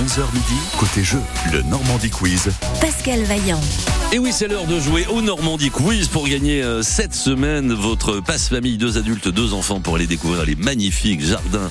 11h 0.00 0.32
midi, 0.32 0.60
côté 0.78 1.04
jeu, 1.04 1.20
le 1.52 1.60
Normandie 1.60 2.08
Quiz. 2.08 2.48
Pascal 2.80 3.22
Vaillant. 3.24 3.60
Et 4.12 4.18
oui, 4.18 4.30
c'est 4.32 4.48
l'heure 4.48 4.64
de 4.64 4.80
jouer 4.80 5.06
au 5.06 5.20
Normandie 5.20 5.68
Quiz 5.68 6.08
pour 6.08 6.26
gagner 6.26 6.62
euh, 6.62 6.82
cette 6.82 7.14
semaine 7.14 7.74
votre 7.74 8.20
passe 8.20 8.48
famille, 8.48 8.78
deux 8.78 8.96
adultes, 8.96 9.28
deux 9.28 9.52
enfants 9.52 9.80
pour 9.80 9.96
aller 9.96 10.06
découvrir 10.06 10.46
les 10.46 10.56
magnifiques 10.56 11.22
jardins 11.22 11.70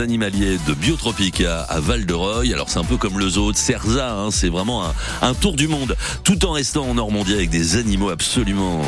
animaliers 0.00 0.58
de 0.66 0.74
Biotropica 0.74 1.60
à 1.60 1.78
Val-de-Reuil. 1.78 2.52
Alors 2.52 2.68
c'est 2.68 2.80
un 2.80 2.84
peu 2.84 2.96
comme 2.96 3.20
le 3.20 3.28
zoo 3.28 3.52
de 3.52 3.56
Cerza, 3.56 4.12
hein, 4.12 4.30
c'est 4.32 4.48
vraiment 4.48 4.84
un, 4.84 4.94
un 5.22 5.34
tour 5.34 5.54
du 5.54 5.68
monde, 5.68 5.96
tout 6.24 6.44
en 6.46 6.50
restant 6.50 6.88
en 6.88 6.94
Normandie 6.94 7.34
avec 7.34 7.50
des 7.50 7.76
animaux 7.76 8.10
absolument 8.10 8.82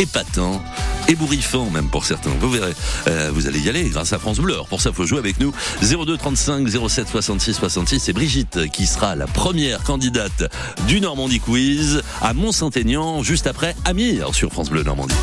épatants 0.00 0.62
ébouriffant 1.08 1.68
même 1.70 1.88
pour 1.88 2.04
certains. 2.04 2.30
Vous 2.40 2.50
verrez, 2.50 2.72
euh, 3.08 3.30
vous 3.32 3.46
allez 3.46 3.60
y 3.60 3.68
aller 3.68 3.88
grâce 3.90 4.12
à 4.12 4.18
France 4.18 4.38
Bleu. 4.38 4.54
Alors 4.54 4.68
pour 4.68 4.80
ça, 4.80 4.92
faut 4.92 5.06
jouer 5.06 5.18
avec 5.18 5.38
nous. 5.40 5.52
02 5.82 6.16
35 6.16 6.68
07 6.68 7.08
66 7.08 7.54
66. 7.54 8.00
C'est 8.00 8.12
Brigitte 8.12 8.70
qui 8.70 8.86
sera 8.86 9.14
la 9.14 9.26
première 9.26 9.82
candidate 9.82 10.50
du 10.86 11.00
Normandie 11.00 11.40
Quiz 11.40 12.02
à 12.22 12.32
Mont-Saint-Aignan, 12.32 13.22
juste 13.22 13.46
après 13.46 13.74
Amir 13.84 14.34
sur 14.34 14.52
France 14.52 14.70
Bleu 14.70 14.82
Normandie. 14.82 15.14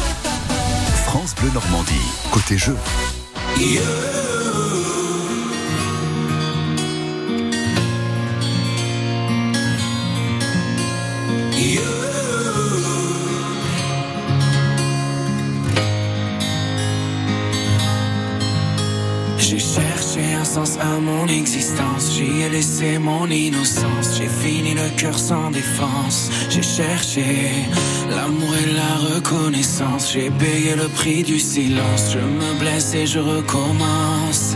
France 1.05 1.33
Bleu 1.35 1.49
Normandie, 1.53 1.93
côté 2.31 2.57
jeu. 2.57 2.75
J'ai 19.57 19.81
cherché 19.81 20.35
un 20.39 20.45
sens 20.45 20.77
à 20.79 20.99
mon 20.99 21.25
existence, 21.25 22.13
j'y 22.13 22.43
ai 22.43 22.49
laissé 22.49 22.99
mon 22.99 23.25
innocence, 23.25 24.15
j'ai 24.15 24.27
fini 24.27 24.75
le 24.75 24.87
cœur 24.95 25.17
sans 25.17 25.49
défense, 25.49 26.29
j'ai 26.51 26.61
cherché 26.61 27.23
l'amour 28.07 28.53
et 28.55 28.71
la 28.71 29.15
reconnaissance, 29.15 30.13
j'ai 30.13 30.29
payé 30.29 30.75
le 30.75 30.87
prix 30.89 31.23
du 31.23 31.39
silence, 31.39 32.11
je 32.13 32.19
me 32.19 32.59
blesse 32.59 32.93
et 32.93 33.07
je 33.07 33.17
recommence. 33.17 34.55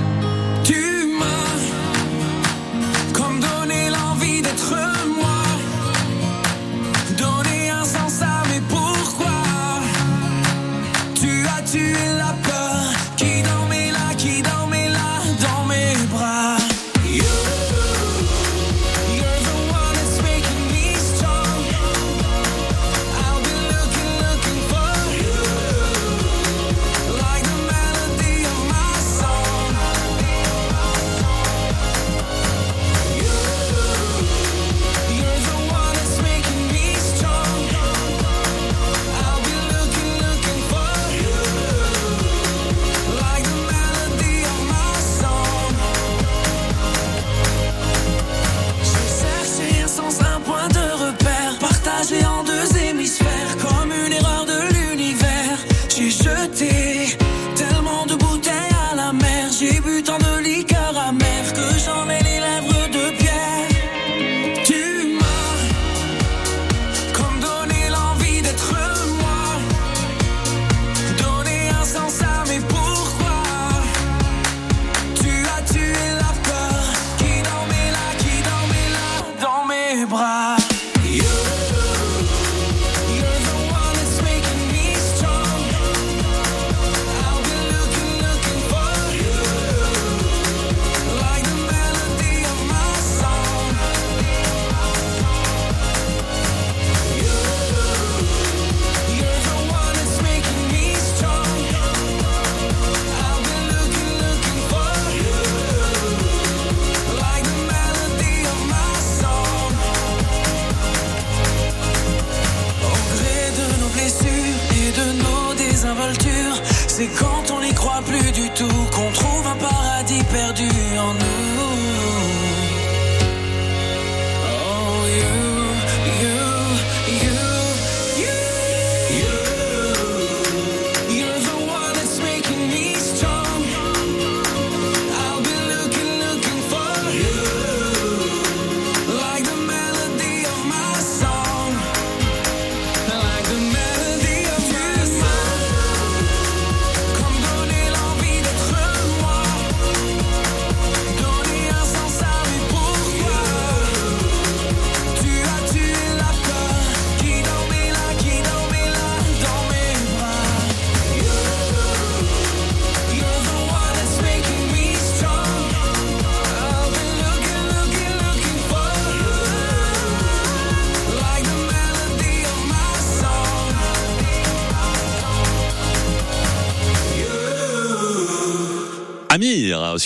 Désinvoltures, 117.01 117.40
c'est 117.40 117.40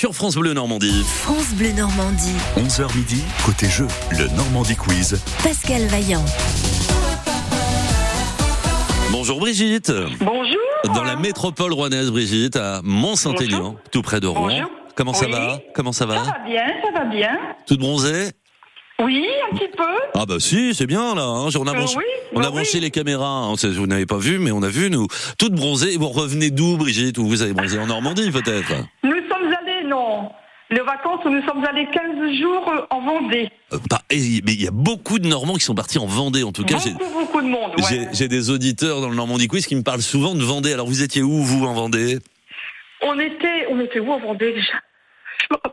sur 0.06 0.14
France 0.14 0.36
Bleu 0.36 0.54
Normandie. 0.54 1.04
France 1.04 1.56
Bleu 1.56 1.72
Normandie. 1.72 2.36
11h 2.58 2.96
midi, 2.96 3.24
côté 3.44 3.68
jeu, 3.68 3.88
le 4.12 4.28
Normandie 4.38 4.76
Quiz. 4.76 5.20
Pascal 5.42 5.82
Vaillant. 5.88 6.24
Bonjour 9.12 9.40
Brigitte. 9.40 9.92
Bonjour. 10.20 10.94
Dans 10.94 11.04
la 11.04 11.16
métropole 11.16 11.74
rouennaise, 11.74 12.12
Brigitte, 12.12 12.56
à 12.56 12.82
Mont-Saint-Aignan, 12.84 13.78
tout 13.92 14.04
près 14.04 14.20
de 14.20 14.28
Rouen. 14.28 14.42
Bonjour. 14.50 14.70
Comment 14.96 15.14
ça 15.16 15.26
Oui. 15.26 15.32
va? 15.32 15.60
Comment 15.74 15.92
ça 15.92 16.06
va? 16.06 16.18
Ça 16.18 16.22
va 16.34 16.38
bien, 16.48 16.68
ça 16.84 17.00
va 17.00 17.06
bien. 17.06 17.40
Toute 17.66 17.80
bronzée? 17.80 18.30
Oui, 19.04 19.26
un 19.52 19.58
petit 19.58 19.68
peu. 19.76 19.84
Ah 20.14 20.28
bah 20.28 20.36
si, 20.40 20.76
c'est 20.76 20.86
bien 20.86 21.16
là. 21.16 21.24
hein. 21.24 21.50
On 21.60 21.66
a 21.68 21.72
Euh, 21.72 21.74
branché, 21.74 21.98
oui, 21.98 22.04
on 22.36 22.40
a 22.42 22.44
bah 22.44 22.50
branché 22.52 22.76
oui. 22.76 22.80
les 22.82 22.92
caméras. 22.92 23.28
hein. 23.28 23.56
Vous 23.56 23.88
n'avez 23.88 24.06
pas 24.06 24.20
vu, 24.20 24.38
mais 24.38 24.52
on 24.52 24.62
a 24.62 24.70
vu 24.70 24.92
nous. 24.92 25.08
Toutes 25.40 25.56
bronzées. 25.56 25.96
Et 25.96 25.98
vous 25.98 26.10
revenez 26.10 26.52
d'où, 26.52 26.78
Brigitte? 26.78 27.18
Ou 27.18 27.28
vous 27.28 27.42
avez 27.42 27.54
bronzé 27.54 27.80
en 27.80 27.88
Normandie 27.88 28.30
peut-être? 28.30 28.72
Nous. 29.04 29.15
Les 30.72 30.80
vacances, 30.80 31.24
nous 31.26 31.42
sommes 31.44 31.64
allés 31.64 31.88
15 31.92 32.40
jours 32.42 32.68
euh, 32.70 32.82
en 32.90 33.02
Vendée. 33.02 33.50
Euh, 33.72 33.78
et- 34.10 34.42
Mais 34.46 34.54
il 34.54 34.64
y 34.64 34.68
a 34.68 34.72
beaucoup 34.72 35.20
de 35.20 35.28
Normands 35.28 35.54
qui 35.54 35.64
sont 35.64 35.76
partis 35.76 36.00
en 36.00 36.08
Vendée. 36.08 36.44
En 36.44 36.52
tout 36.52 36.64
cas, 36.64 36.78
j'ai- 36.84 36.92
Beaucoup, 36.94 37.20
beaucoup 37.20 37.42
de 37.42 37.48
monde. 37.48 37.72
j'ai 37.90 38.00
ouais. 38.00 38.10
j'ai 38.14 38.28
des 38.28 38.50
auditeurs 38.50 39.00
dans 39.02 39.10
le 39.10 39.16
Normandie 39.16 39.48
Quiz 39.48 39.68
qui 39.68 39.76
me 39.76 39.84
parlent 39.84 40.02
souvent 40.02 40.34
de 40.34 40.44
Vendée. 40.44 40.74
Alors 40.74 40.88
vous 40.88 41.04
étiez 41.04 41.22
où 41.22 41.42
vous 41.44 41.66
en 41.66 41.74
Vendée? 41.74 42.18
On 43.04 43.20
était, 43.20 43.68
on 43.70 43.80
était 43.80 44.00
où 44.00 44.12
en 44.12 44.20
Vendée 44.20 44.54
déjà? 44.54 44.74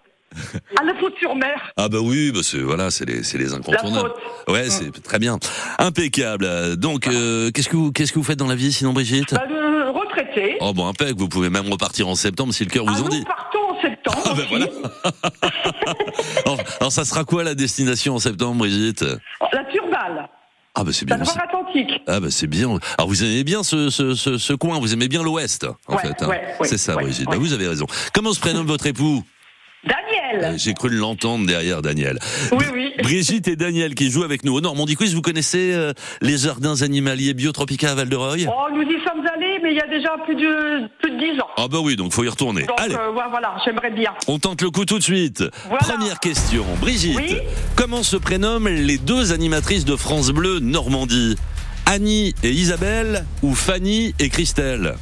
À 0.81 0.83
la 0.85 0.95
faute 0.95 1.15
sur 1.21 1.35
mer. 1.37 1.73
Ah 1.77 1.91
bah 1.91 1.99
oui, 2.03 2.33
bah 2.33 2.41
c'est 2.43 2.59
voilà, 2.59 2.91
c'est 2.91 3.05
les 3.07 3.21
La 3.49 3.55
incontournables. 3.55 4.13
faute. 4.47 4.49
Ouais, 4.55 4.71
c'est 4.71 4.91
très 5.03 5.19
bien, 5.19 5.39
impeccable. 5.79 6.77
Donc 6.77 7.07
euh, 7.07 7.51
qu'est-ce 7.51 7.69
que 7.69 7.77
vous 7.77 7.93
qu'est-ce 7.93 8.13
que 8.13 8.19
vous 8.19 8.25
faites 8.25 8.39
dans 8.39 8.47
la 8.47 8.55
vie 8.55 8.73
sinon 8.73 8.95
Brigitte? 8.95 9.35
Bah, 9.35 9.45
le 9.47 9.91
retraité. 9.91 10.57
Oh 10.61 10.73
bon, 10.73 10.87
impec. 10.87 11.17
Vous 11.19 11.29
pouvez 11.29 11.51
même 11.51 11.71
repartir 11.71 12.09
en 12.09 12.15
septembre 12.15 12.55
si 12.55 12.65
le 12.65 12.71
cœur 12.71 12.85
Ah, 12.89 12.93
vous 12.93 13.01
en 13.01 13.05
nous 13.05 13.11
dit. 13.11 13.25
partons 13.25 13.59
en 13.59 13.62
septembre. 13.83 14.23
Ah 14.25 14.35
ben 14.35 14.45
voilà. 14.49 14.67
alors, 16.47 16.59
alors, 16.81 16.93
ça 16.93 17.05
sera 17.05 17.25
quoi 17.25 17.45
la 17.45 17.55
destination 17.55 18.15
en 18.15 18.19
septembre, 18.19 18.57
Brigitte? 18.59 19.05
La 19.53 19.65
Turballe. 19.65 20.29
Ah 20.75 20.85
bah 20.85 20.91
c'est 20.93 21.09
La 21.09 21.17
bien. 21.17 21.25
aussi. 21.27 21.35
Loire-Atlantique. 21.37 22.03
Ah 22.07 22.21
bah 22.21 22.29
c'est 22.31 22.47
bien. 22.47 22.79
Alors 22.97 23.09
vous 23.09 23.23
aimez 23.23 23.45
bien 23.45 23.63
ce, 23.63 23.91
ce, 23.91 24.15
ce, 24.15 24.39
ce 24.39 24.53
coin, 24.55 24.79
vous 24.81 24.93
aimez 24.95 25.09
bien 25.09 25.23
l'Ouest, 25.23 25.67
en 25.87 25.95
Ouais, 25.97 26.01
fait. 26.03 26.23
hein? 26.23 26.29
ouais, 26.29 26.43
ouais, 26.61 26.67
c'est 26.69 26.79
ça, 26.79 26.95
Brigitte. 26.95 27.27
Bah, 27.29 27.37
vous 27.37 27.53
avez 27.53 27.69
raison. 27.69 27.87
Comment 28.15 28.33
se 28.33 28.41
prénomme 28.41 28.67
votre 28.67 28.87
époux? 28.87 29.23
Daniel. 29.85 30.45
Euh, 30.55 30.59
J'ai 30.59 30.75
cru 30.75 30.89
l'entendre 30.91 31.47
derrière 31.47 31.83
Daniel. 31.83 32.19
Oui, 32.53 32.65
oui. 32.73 32.93
Brigitte 33.03 33.49
et 33.49 33.57
Daniel 33.57 33.95
qui 33.95 34.11
jouent 34.11 34.23
avec 34.23 34.45
nous 34.45 34.55
au 34.55 34.61
Normandie 34.61 34.95
Quiz. 34.95 35.15
Vous 35.15 35.23
connaissez 35.23 35.73
euh, 35.73 35.93
les 36.21 36.39
jardins 36.39 36.81
animaliers 36.83 37.35
Biotropica 37.35 37.91
à 37.91 37.95
Val-de-Reuil? 37.97 38.49
Oh, 38.49 38.69
nous 38.73 38.83
y 38.83 39.03
sommes 39.05 39.27
allés, 39.35 39.59
mais 39.63 39.71
il 39.73 39.77
y 39.77 39.81
a 39.81 39.89
déjà 39.89 40.17
plus 40.25 40.37
de, 40.37 40.89
plus 41.01 41.11
de 41.11 41.19
10 41.35 41.41
ans. 41.41 41.47
Ah 41.57 41.67
bah 41.69 41.79
oui, 41.83 41.97
donc 41.97 42.13
faut 42.13 42.23
y 42.23 42.29
retourner. 42.29 42.63
Donc, 42.63 42.81
Allez. 42.81 42.95
euh, 42.95 43.11
ouais, 43.13 43.25
voilà, 43.31 43.57
j'aimerais 43.65 43.91
bien. 43.91 44.13
On 44.29 44.39
tente 44.39 44.63
le 44.63 44.71
coup 44.71 44.85
tout 44.85 44.99
de 44.99 45.03
suite. 45.03 45.43
Voilà. 45.69 45.79
Première 45.79 46.21
question. 46.21 46.65
Brigitte, 46.81 47.17
Oui 47.17 47.39
comment 47.75 48.03
se 48.05 48.17
prénomment 48.17 48.69
les 48.71 48.99
deux 48.99 49.33
animatrices 49.33 49.85
de 49.85 49.97
France 49.97 50.31
Bleu 50.31 50.61
Normandie? 50.61 51.37
Annie 51.87 52.35
et 52.45 52.51
Isabelle 52.51 53.25
ou 53.43 53.55
Fanny 53.57 54.15
et 54.21 54.29
Christelle? 54.29 54.95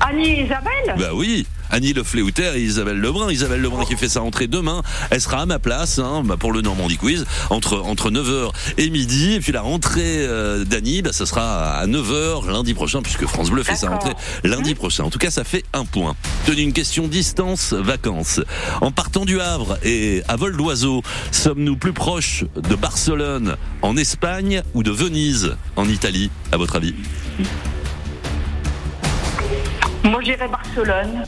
Annie 0.00 0.30
et 0.30 0.44
Isabelle? 0.46 0.94
Bah 0.98 1.10
oui 1.14 1.46
Annie 1.70 1.92
Le 1.92 2.02
Fléouter 2.02 2.52
et 2.56 2.60
Isabelle 2.62 2.98
Lebrun. 2.98 3.30
Isabelle 3.30 3.60
Lebrun 3.60 3.84
qui 3.84 3.96
fait 3.96 4.08
sa 4.08 4.20
rentrée 4.20 4.46
demain. 4.46 4.82
Elle 5.10 5.20
sera 5.20 5.42
à 5.42 5.46
ma 5.46 5.58
place 5.58 5.98
hein, 5.98 6.22
bah, 6.24 6.36
pour 6.38 6.52
le 6.52 6.60
Normandie 6.60 6.96
Quiz 6.96 7.24
entre, 7.50 7.78
entre 7.78 8.10
9h 8.10 8.50
et 8.78 8.90
midi. 8.90 9.34
Et 9.34 9.40
puis 9.40 9.52
la 9.52 9.62
rentrée 9.62 10.26
euh, 10.26 10.64
d'Annie, 10.64 11.02
bah, 11.02 11.12
ça 11.12 11.26
sera 11.26 11.78
à 11.78 11.86
9h 11.86 12.50
lundi 12.50 12.74
prochain 12.74 13.02
puisque 13.02 13.26
France 13.26 13.50
Bleu 13.50 13.62
fait 13.62 13.76
sa 13.76 13.90
rentrée 13.90 14.14
lundi 14.44 14.74
prochain. 14.74 15.04
En 15.04 15.10
tout 15.10 15.18
cas, 15.18 15.30
ça 15.30 15.44
fait 15.44 15.64
un 15.72 15.84
point. 15.84 16.14
Tenue 16.46 16.62
une 16.62 16.72
question 16.72 17.08
distance 17.08 17.72
vacances. 17.72 18.40
En 18.80 18.90
partant 18.90 19.24
du 19.24 19.40
Havre 19.40 19.78
et 19.82 20.22
à 20.28 20.36
vol 20.36 20.56
d'oiseau, 20.56 21.02
sommes-nous 21.32 21.76
plus 21.76 21.92
proches 21.92 22.44
de 22.56 22.74
Barcelone 22.74 23.56
en 23.82 23.96
Espagne 23.96 24.62
ou 24.74 24.82
de 24.82 24.90
Venise 24.90 25.56
en 25.76 25.88
Italie, 25.88 26.30
à 26.52 26.56
votre 26.56 26.76
avis? 26.76 26.94
Moi, 30.04 30.20
j'irais 30.22 30.48
Barcelone. 30.48 31.24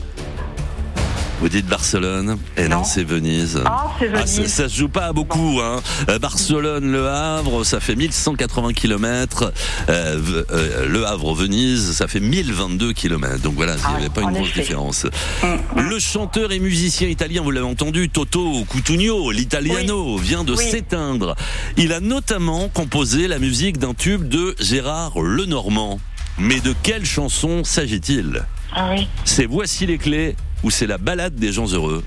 Vous 1.43 1.49
dites 1.49 1.65
Barcelone 1.67 2.37
Et 2.55 2.69
non, 2.69 2.77
Non. 2.77 2.83
c'est 2.85 3.03
Venise. 3.03 3.61
Ah, 3.65 3.91
c'est 3.99 4.09
Ah, 4.13 4.25
ça, 4.25 4.37
Venise. 4.37 4.53
ça 4.53 4.69
se 4.69 4.77
joue 4.77 4.87
pas 4.87 5.11
beaucoup. 5.11 5.59
Hein. 5.61 5.81
Euh, 6.07 6.17
Barcelone, 6.17 6.89
Le 6.89 7.05
Havre, 7.09 7.65
ça 7.65 7.81
fait 7.81 7.97
1180 7.97 8.71
km. 8.71 9.51
Euh, 9.89 10.21
euh, 10.53 10.87
le 10.87 11.05
Havre, 11.05 11.33
Venise, 11.35 11.91
ça 11.91 12.07
fait 12.07 12.21
1022 12.21 12.93
km. 12.93 13.41
Donc 13.41 13.55
voilà, 13.55 13.73
il 13.73 13.77
n'y 13.79 13.83
Ah, 13.83 13.95
avait 13.97 14.09
pas 14.09 14.21
une 14.21 14.31
grosse 14.31 14.47
effet. 14.51 14.61
différence. 14.61 15.05
Mm, 15.43 15.81
Le 15.89 15.99
chanteur 15.99 16.53
et 16.53 16.59
musicien 16.59 17.09
italien, 17.09 17.41
vous 17.41 17.51
l'avez 17.51 17.67
entendu, 17.67 18.07
Toto 18.07 18.63
Cutugno, 18.71 19.29
l'italiano, 19.31 20.15
vient 20.15 20.45
de 20.45 20.53
Oui. 20.53 20.63
s'éteindre. 20.71 21.35
Il 21.75 21.91
a 21.91 21.99
notamment 21.99 22.69
composé 22.69 23.27
la 23.27 23.37
musique 23.39 23.79
d'un 23.79 23.93
tube 23.93 24.29
de 24.29 24.55
Gérard 24.61 25.19
Lenormand. 25.19 25.99
Mais 26.37 26.61
de 26.61 26.73
quelle 26.83 27.03
chanson 27.05 27.65
s'agit-il? 27.65 28.43
Ah 28.73 28.91
oui. 28.93 29.09
C'est 29.25 29.45
Voici 29.45 29.85
les 29.85 29.97
clés 29.97 30.37
ou 30.63 30.71
c'est 30.71 30.87
la 30.87 30.97
balade 30.97 31.35
des 31.35 31.51
gens 31.51 31.67
heureux 31.71 32.03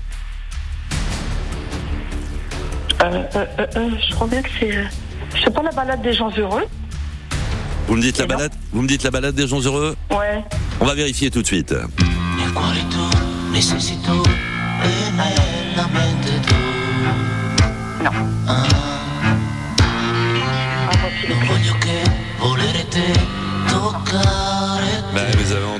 Euh, 3.03 3.23
euh, 3.35 3.45
euh, 3.59 3.65
euh, 3.75 3.89
je 4.09 4.15
crois 4.15 4.27
bien 4.27 4.41
que 4.41 4.49
c'est. 4.59 4.75
euh, 4.75 4.83
sais 5.43 5.51
pas 5.51 5.61
la 5.61 5.71
balade 5.71 6.01
des 6.01 6.13
gens 6.13 6.31
heureux. 6.37 6.63
Vous 7.87 7.95
me 7.95 8.01
dites 8.01 8.17
la 8.17 8.25
balade 8.25 8.51
Vous 8.73 8.81
me 8.81 8.87
dites 8.87 9.03
la 9.03 9.11
balade 9.11 9.35
des 9.35 9.47
gens 9.47 9.59
heureux 9.61 9.95
Ouais. 10.09 10.43
On 10.79 10.85
va 10.85 10.95
vérifier 10.95 11.29
tout 11.29 11.41
de 11.41 11.47
suite. 11.47 11.73
Non. 18.03 18.11
Ah, 18.47 18.63
Ah, 20.89 20.93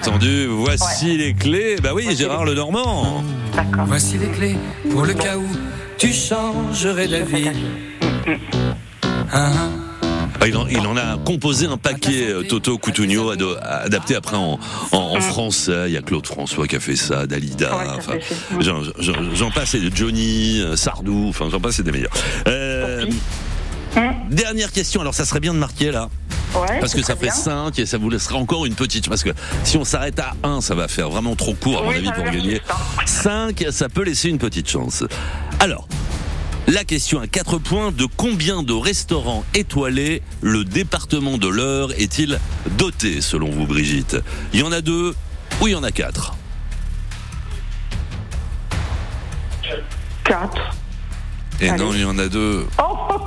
entendu, 0.08 0.46
voici 0.48 1.18
les 1.18 1.34
clés. 1.34 1.76
Bah 1.82 1.92
oui, 1.94 2.08
Gérard 2.16 2.46
Lenormand. 2.46 3.24
D'accord. 3.56 3.86
Voici 3.88 4.18
les 4.18 4.28
clés 4.28 4.56
pour 4.92 5.04
le 5.06 5.14
cas 5.14 5.38
où 5.38 5.46
tu 5.98 6.14
changerais 6.14 7.08
d'avis. 7.08 7.50
Ah, 9.32 9.52
Ah, 10.40 10.48
il, 10.48 10.56
en, 10.56 10.68
il 10.68 10.80
en 10.80 10.96
a 10.96 11.18
composé 11.18 11.66
un 11.66 11.78
paquet, 11.78 12.30
euh, 12.30 12.44
Toto 12.44 12.78
Cutugno, 12.78 13.30
ado- 13.32 13.56
adapté 13.62 14.16
après 14.16 14.38
en, 14.38 14.58
en, 14.92 14.98
en 14.98 15.20
français. 15.22 15.86
Il 15.88 15.94
y 15.94 15.98
a 15.98 16.02
Claude 16.02 16.26
François 16.26 16.68
qui 16.68 16.76
a 16.78 16.80
fait 16.80 16.96
ça, 16.96 17.26
Dalida. 17.28 17.76
Ouais, 17.76 17.84
enfin, 17.98 18.14
j'en, 18.60 18.84
j'en- 19.00 19.34
j'en 19.34 19.52
passe, 19.52 19.76
et 19.76 19.82
Johnny, 19.94 20.62
euh, 20.62 20.76
Sardou, 20.78 21.26
enfin 21.30 21.48
j'en 21.52 21.60
passe, 21.60 21.76
c'est 21.78 21.84
des 21.84 21.92
meilleurs. 21.92 22.14
Euh, 22.48 23.06
dernière 24.30 24.72
question, 24.72 25.02
alors 25.02 25.14
ça 25.16 25.26
serait 25.26 25.40
bien 25.42 25.54
de 25.54 25.60
marquer 25.60 25.92
là. 25.92 26.10
Ouais. 26.56 26.80
Parce 26.80 26.94
que 26.94 27.02
ça 27.02 27.16
fait 27.16 27.26
bien. 27.26 27.34
5 27.34 27.78
et 27.80 27.86
ça 27.86 27.98
vous 27.98 28.10
laissera 28.10 28.38
encore 28.38 28.66
une 28.66 28.76
petite. 28.76 29.10
Parce 29.10 29.24
que 29.24 29.32
si 29.64 29.78
on 29.78 29.84
s'arrête 29.84 30.20
à 30.20 30.34
1, 30.44 30.62
ça 30.62 30.76
va 30.76 30.88
faire 30.88 31.10
vraiment 31.10 31.36
trop 31.36 31.54
court, 31.54 31.80
à 31.80 31.84
mon 31.84 31.92
avis, 31.92 32.12
pour 32.12 32.24
gagner. 32.24 32.52
juste, 32.52 32.64
hein. 32.70 33.06
5, 33.06 33.66
ça 33.72 33.90
peut 33.90 34.04
laisser 34.04 34.30
une 34.30 34.40
petite 34.40 34.70
chance. 34.70 35.04
Alors, 35.60 35.88
la 36.68 36.84
question 36.84 37.20
à 37.20 37.28
4 37.28 37.60
points 37.60 37.92
de 37.92 38.06
combien 38.06 38.64
de 38.64 38.74
restaurants 38.74 39.46
étoilés 39.54 40.22
le 40.42 40.66
département 40.66 41.38
de 41.38 41.48
l'Eure 41.48 41.92
est-il 41.94 42.40
doté, 42.78 43.22
selon 43.22 43.50
vous, 43.50 43.66
Brigitte? 43.66 44.18
Il 44.54 44.60
y 44.60 44.64
en 44.64 44.72
a 44.72 44.82
deux 44.82 45.16
ou 45.62 45.68
il 45.68 45.72
y 45.72 45.76
en 45.76 45.84
a 45.84 45.92
quatre? 45.92 46.36
Quatre. 50.24 50.76
Et 51.62 51.70
Allez. 51.70 51.84
non, 51.84 51.92
il 51.94 52.02
y 52.02 52.06
en 52.06 52.18
a 52.18 52.28
deux. 52.28 52.66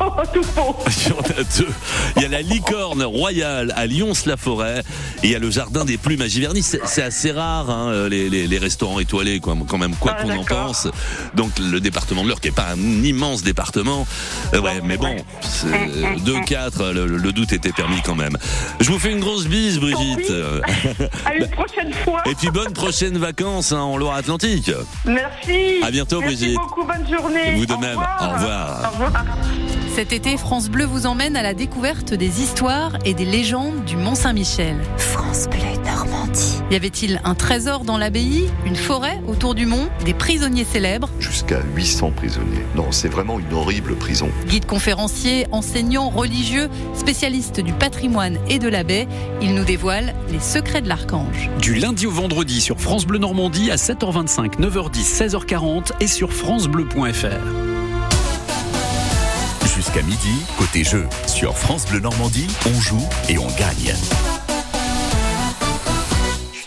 Oh, 0.02 0.22
tout 0.32 0.42
faux. 0.42 0.76
Il 0.86 1.08
y 1.08 1.12
en 1.12 1.20
a 1.20 1.42
deux. 1.58 1.68
Il 2.16 2.22
y 2.22 2.24
a 2.24 2.28
la 2.28 2.42
licorne 2.42 3.02
royale 3.02 3.72
à 3.76 3.86
Lyons-la-Forêt 3.86 4.80
et 5.22 5.26
il 5.26 5.30
y 5.30 5.34
a 5.34 5.38
le 5.38 5.50
jardin 5.50 5.84
des 5.84 5.96
plumes 5.98 6.20
à 6.22 6.28
Giverny. 6.28 6.62
C'est 6.62 7.02
assez 7.02 7.32
rare, 7.32 7.68
hein, 7.70 8.08
les, 8.08 8.28
les- 8.30 8.46
les 8.46 8.58
restaurants 8.58 8.98
étoilés, 9.00 9.40
quoi, 9.40 9.56
quand 9.66 9.78
même, 9.78 9.94
quoi 9.96 10.16
Ah, 10.18 10.22
qu'on 10.22 10.36
en 10.38 10.44
pense. 10.44 10.88
Donc 11.34 11.50
le 11.58 11.80
département 11.80 12.22
de 12.22 12.28
l'Eure, 12.28 12.40
qui 12.40 12.48
est 12.48 12.52
pas 12.52 12.68
un 12.72 13.02
immense 13.04 13.42
département, 13.42 14.06
euh, 14.54 14.60
ouais, 14.60 14.80
mais 14.84 14.96
bon, 14.96 15.06
ouais. 15.14 15.24
c'est- 15.42 16.20
2-4, 16.24 16.92
le, 16.92 17.06
le 17.06 17.32
doute 17.32 17.52
était 17.52 17.72
permis 17.72 18.00
quand 18.04 18.14
même. 18.16 18.36
Je 18.80 18.90
vous 18.90 18.98
fais 18.98 19.12
une 19.12 19.20
grosse 19.20 19.46
bise, 19.46 19.78
Brigitte. 19.80 20.30
À 21.26 21.34
une 21.34 21.48
prochaine 21.48 21.92
fois. 22.04 22.22
Et 22.26 22.34
puis 22.34 22.50
bonnes 22.50 22.72
prochaines 22.72 23.18
vacances 23.18 23.72
hein, 23.72 23.80
en 23.80 23.96
Loire-Atlantique. 23.96 24.70
Merci. 25.04 25.80
À 25.82 25.90
bientôt, 25.90 26.20
Merci 26.20 26.36
Brigitte. 26.36 26.58
beaucoup. 26.60 26.84
Bonne 26.84 27.08
journée. 27.10 27.54
Vous 27.56 27.66
de 27.66 27.72
Au 27.74 27.78
même. 27.78 27.90
revoir. 27.90 28.19
Au 28.20 28.34
revoir. 28.34 28.82
Au 28.84 29.04
revoir. 29.04 29.24
Cet 29.94 30.12
été, 30.12 30.36
France 30.36 30.68
Bleu 30.70 30.84
vous 30.84 31.06
emmène 31.06 31.36
à 31.36 31.42
la 31.42 31.52
découverte 31.52 32.14
des 32.14 32.40
histoires 32.40 32.92
et 33.04 33.12
des 33.12 33.24
légendes 33.24 33.84
du 33.84 33.96
Mont 33.96 34.14
Saint-Michel. 34.14 34.76
France 34.96 35.48
Bleu 35.48 35.58
Normandie. 35.84 36.60
Y 36.70 36.76
avait-il 36.76 37.20
un 37.24 37.34
trésor 37.34 37.84
dans 37.84 37.98
l'abbaye, 37.98 38.48
une 38.64 38.76
forêt 38.76 39.20
autour 39.26 39.54
du 39.54 39.66
mont, 39.66 39.88
des 40.04 40.14
prisonniers 40.14 40.64
célèbres? 40.64 41.08
Jusqu'à 41.18 41.60
800 41.74 42.12
prisonniers. 42.12 42.64
Non, 42.76 42.92
c'est 42.92 43.08
vraiment 43.08 43.40
une 43.40 43.52
horrible 43.52 43.96
prison. 43.96 44.28
Guide 44.46 44.66
conférencier, 44.66 45.46
enseignant, 45.50 46.08
religieux, 46.08 46.68
spécialiste 46.94 47.60
du 47.60 47.72
patrimoine 47.72 48.38
et 48.48 48.58
de 48.58 48.68
la 48.68 48.84
baie, 48.84 49.08
il 49.42 49.54
nous 49.54 49.64
dévoile 49.64 50.14
les 50.30 50.40
secrets 50.40 50.82
de 50.82 50.88
l'archange. 50.88 51.50
Du 51.60 51.74
lundi 51.74 52.06
au 52.06 52.10
vendredi 52.10 52.60
sur 52.60 52.78
France 52.78 53.06
Bleu 53.06 53.18
Normandie 53.18 53.70
à 53.70 53.76
7h25, 53.76 54.60
9h10, 54.60 55.30
16h40 55.30 55.92
et 56.00 56.06
sur 56.06 56.32
francebleu.fr. 56.32 57.69
Jusqu'à 59.80 60.02
midi, 60.02 60.44
côté 60.58 60.84
jeu. 60.84 61.08
Sur 61.26 61.56
France 61.56 61.86
Bleu 61.86 62.00
Normandie, 62.00 62.48
on 62.66 62.80
joue 62.82 63.08
et 63.30 63.38
on 63.38 63.46
gagne. 63.46 63.94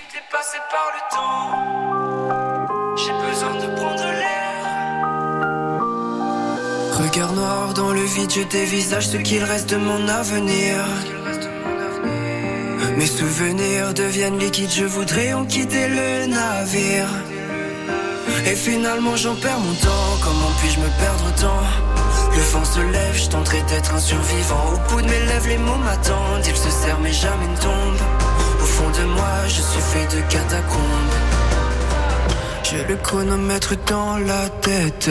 dépassé 0.10 0.58
par 0.72 0.88
le 0.96 1.00
temps. 1.14 1.52
J'ai 2.98 3.14
besoin 3.30 3.54
de 3.54 3.68
prendre 3.76 4.02
l'air. 4.02 4.66
Regard 7.04 7.34
noir 7.34 7.76
dans 7.76 7.92
le 7.92 8.02
vide, 8.02 8.32
je 8.32 8.42
dévisage 8.42 9.10
ce 9.10 9.18
qu'il 9.18 9.44
reste 9.44 9.70
de 9.70 9.78
mon 9.78 10.08
avenir. 10.08 10.84
Mes 12.98 13.06
souvenirs 13.06 13.94
deviennent 13.94 14.40
liquides, 14.40 14.74
je 14.74 14.86
voudrais 14.86 15.34
en 15.34 15.46
quitter 15.46 15.88
le 15.88 16.26
navire. 16.26 17.10
Et 18.48 18.56
finalement 18.56 19.16
j'en 19.16 19.36
perds 19.36 19.60
mon 19.60 19.76
temps, 19.76 20.18
comment 20.24 20.52
puis-je 20.58 20.80
me 20.80 20.90
perdre 21.00 21.26
autant 21.28 21.93
Le 22.36 22.42
vent 22.52 22.66
se 22.66 22.80
lève, 22.80 23.16
je 23.16 23.30
tenterai 23.30 23.62
d'être 23.64 23.94
un 23.94 24.00
survivant. 24.00 24.74
Au 24.74 24.90
bout 24.90 25.02
de 25.02 25.08
mes 25.08 25.26
lèvres, 25.26 25.48
les 25.48 25.58
mots 25.58 25.78
m'attendent, 25.78 26.46
ils 26.46 26.56
se 26.56 26.70
serrent 26.70 27.00
mais 27.02 27.14
jamais 27.14 27.48
ne 27.48 27.58
tombent. 27.58 28.08
Au 28.62 28.66
fond 28.66 28.90
de 28.90 29.06
moi, 29.06 29.34
je 29.48 29.62
suis 29.62 29.82
fait 29.82 30.08
de 30.16 30.22
catacombes. 30.22 31.14
J'ai 32.64 32.84
le 32.86 32.96
chronomètre 32.96 33.76
dans 33.86 34.18
la 34.18 34.50
tête. 34.50 35.10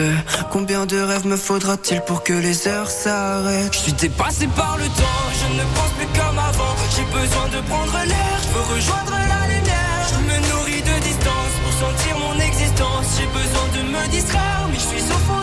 Combien 0.51 0.85
de 0.85 0.99
rêves 0.99 1.25
me 1.25 1.37
faudra-t-il 1.37 2.01
pour 2.01 2.23
que 2.23 2.33
les 2.33 2.67
heures 2.67 2.89
s'arrêtent? 2.89 3.73
Je 3.73 3.79
suis 3.79 3.93
dépassé 3.93 4.47
par 4.47 4.75
le 4.77 4.85
temps, 4.85 5.23
je 5.39 5.47
ne 5.57 5.63
pense 5.75 5.91
plus 5.97 6.07
comme 6.19 6.39
avant. 6.39 6.75
J'ai 6.93 7.05
besoin 7.05 7.47
de 7.47 7.61
prendre 7.69 7.97
l'air, 8.05 8.35
je 8.43 8.49
veux 8.53 8.75
rejoindre 8.75 9.11
la 9.11 9.47
lumière. 9.47 10.03
Je 10.11 10.19
me 10.27 10.37
nourris 10.49 10.81
de 10.81 11.03
distance 11.03 11.53
pour 11.63 11.73
sentir 11.87 12.17
mon 12.19 12.37
existence. 12.43 13.05
J'ai 13.17 13.27
besoin 13.27 13.67
de 13.77 13.81
me 13.93 14.11
distraire, 14.11 14.67
mais 14.69 14.75
je 14.75 14.87
suis 14.91 15.05
au 15.09 15.19
fond 15.27 15.42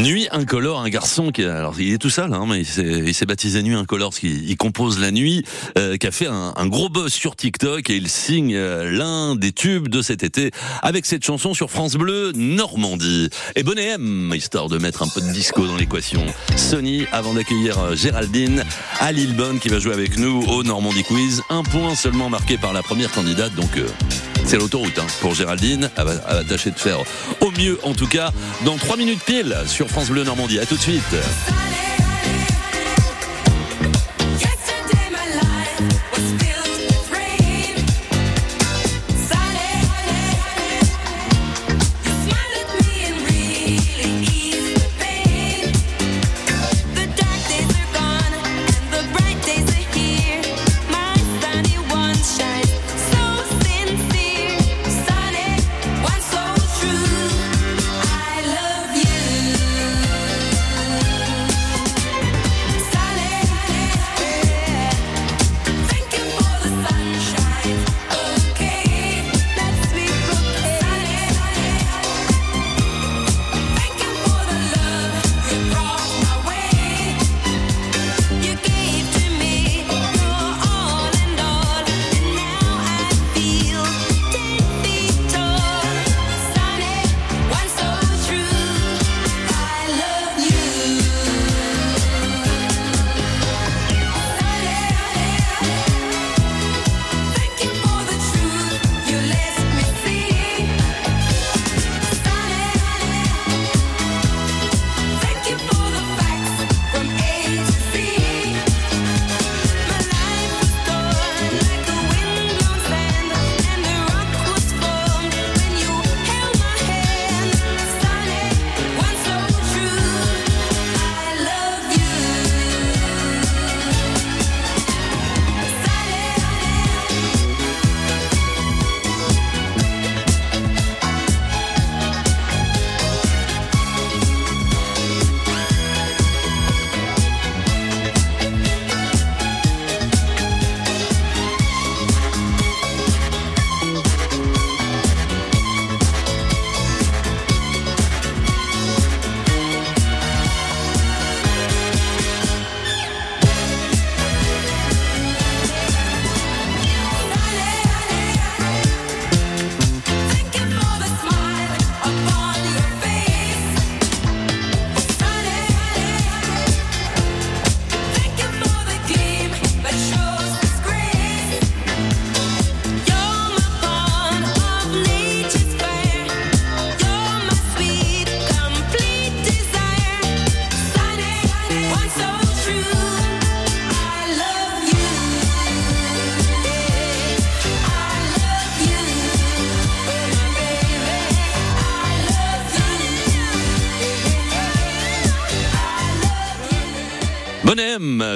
Nuit 0.00 0.28
incolore, 0.30 0.80
un 0.80 0.88
garçon 0.88 1.30
qui, 1.30 1.44
alors 1.44 1.78
il 1.78 1.92
est 1.92 1.98
tout 1.98 2.08
seul, 2.08 2.32
hein, 2.32 2.46
mais 2.48 2.60
il 2.60 3.14
s'est, 3.14 3.26
baptisé 3.26 3.62
Nuit 3.62 3.74
incolore 3.74 4.08
parce 4.10 4.20
qu'il 4.20 4.48
il 4.48 4.56
compose 4.56 4.98
la 4.98 5.10
nuit, 5.10 5.44
euh, 5.76 5.98
qui 5.98 6.06
a 6.06 6.10
fait 6.10 6.26
un, 6.26 6.54
un 6.56 6.66
gros 6.68 6.88
buzz 6.88 7.12
sur 7.12 7.36
TikTok 7.36 7.90
et 7.90 7.96
il 7.96 8.08
signe 8.08 8.54
euh, 8.54 8.90
l'un 8.90 9.36
des 9.36 9.52
tubes 9.52 9.88
de 9.88 10.00
cet 10.00 10.22
été 10.22 10.52
avec 10.80 11.04
cette 11.04 11.22
chanson 11.22 11.52
sur 11.52 11.70
France 11.70 11.96
Bleu 11.96 12.32
Normandie. 12.34 13.28
Et 13.56 13.62
Bonnet 13.62 13.88
M, 13.88 14.32
histoire 14.34 14.70
de 14.70 14.78
mettre 14.78 15.02
un 15.02 15.08
peu 15.08 15.20
de 15.20 15.30
disco 15.32 15.66
dans 15.66 15.76
l'équation. 15.76 16.24
Sony, 16.56 17.04
avant 17.12 17.34
d'accueillir 17.34 17.78
euh, 17.78 17.94
Géraldine 17.94 18.64
à 19.00 19.12
Lillebonne 19.12 19.58
qui 19.58 19.68
va 19.68 19.80
jouer 19.80 19.92
avec 19.92 20.16
nous 20.16 20.42
au 20.48 20.62
Normandie 20.62 21.04
Quiz. 21.04 21.42
Un 21.50 21.62
point 21.62 21.94
seulement 21.94 22.30
marqué 22.30 22.56
par 22.56 22.72
la 22.72 22.82
première 22.82 23.12
candidate, 23.12 23.54
donc 23.54 23.76
euh, 23.76 23.86
c'est 24.44 24.56
l'autoroute 24.56 24.98
hein, 24.98 25.06
pour 25.20 25.34
Géraldine. 25.34 25.90
Elle 25.96 26.04
va, 26.04 26.44
tâcher 26.44 26.70
de 26.70 26.78
faire 26.78 26.98
au 27.40 27.50
mieux, 27.52 27.78
en 27.82 27.94
tout 27.94 28.06
cas, 28.06 28.32
dans 28.64 28.76
trois 28.76 28.96
minutes 28.96 29.22
pile 29.24 29.56
sur 29.66 29.88
France 29.88 30.10
Bleu 30.10 30.24
Normandie. 30.24 30.58
À 30.58 30.66
tout 30.66 30.76
de 30.76 30.80
suite. 30.80 31.02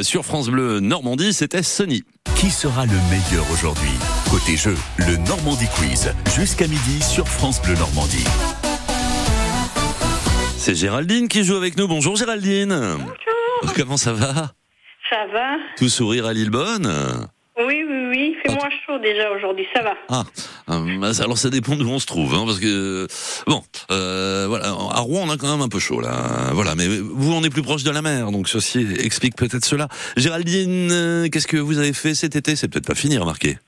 Sur 0.03 0.25
France 0.25 0.49
Bleu 0.49 0.81
Normandie, 0.81 1.33
c'était 1.33 1.63
Sony. 1.63 2.03
Qui 2.37 2.51
sera 2.51 2.85
le 2.85 2.99
meilleur 3.11 3.51
aujourd'hui? 3.51 3.91
Côté 4.31 4.57
jeu, 4.57 4.77
le 4.99 5.17
Normandie 5.27 5.69
Quiz, 5.77 6.13
jusqu'à 6.37 6.67
midi 6.67 7.03
sur 7.03 7.27
France 7.27 7.63
Bleu 7.63 7.75
Normandie. 7.75 8.25
C'est 10.59 10.75
Géraldine 10.75 11.29
qui 11.29 11.45
joue 11.45 11.57
avec 11.57 11.79
nous. 11.79 11.89
Bonjour 11.89 12.17
Géraldine. 12.17 12.77
Bonjour. 12.99 13.75
Comment 13.75 13.97
ça 13.97 14.13
va? 14.13 14.53
Ça 15.09 15.27
va 15.33 15.57
Tout 15.79 15.89
sourire 15.89 16.27
à 16.27 16.33
Lillebonne 16.35 17.27
Oui, 17.59 17.85
oui, 17.89 18.07
oui. 18.11 18.35
Il 18.37 18.41
fait 18.43 18.55
moins 18.55 18.71
chaud 18.87 18.94
déjà 19.05 19.31
aujourd'hui, 19.31 19.67
ça 19.73 19.83
va. 19.83 19.95
Ah, 20.09 20.25
euh, 20.71 21.13
alors 21.21 21.39
ça 21.39 21.51
dépend 21.51 21.77
d'où 21.77 21.89
on 21.89 22.01
se 22.01 22.07
trouve, 22.07 22.35
hein, 22.35 22.45
parce 22.47 22.59
que 22.59 23.07
bon, 23.47 23.63
euh, 23.93 24.47
voilà, 24.49 24.67
à 24.69 25.01
Rouen 25.01 25.23
on 25.29 25.31
a 25.31 25.37
quand 25.37 25.51
même 25.51 25.63
un 25.63 25.69
peu 25.69 25.79
chaud 25.79 26.01
là, 26.01 26.51
voilà. 26.53 26.75
Mais 26.75 26.89
vous 26.89 27.33
on 27.33 27.45
est 27.45 27.51
plus 27.51 27.63
proche 27.63 27.85
de 27.85 27.91
la 27.91 28.03
mer, 28.03 28.33
donc 28.33 28.49
ceci 28.49 28.85
explique 28.99 29.37
peut-être 29.37 29.65
cela. 29.65 29.89
Géraldine, 30.17 30.89
euh, 30.91 31.29
qu'est-ce 31.29 31.47
que 31.47 31.59
vous 31.59 31.79
avez 31.79 31.93
fait 31.93 32.15
cet 32.15 32.35
été? 32.35 32.57
C'est 32.57 32.69
peut-être 32.69 32.87
pas 32.87 32.97
fini, 32.97 33.17
remarquez. 33.19 33.59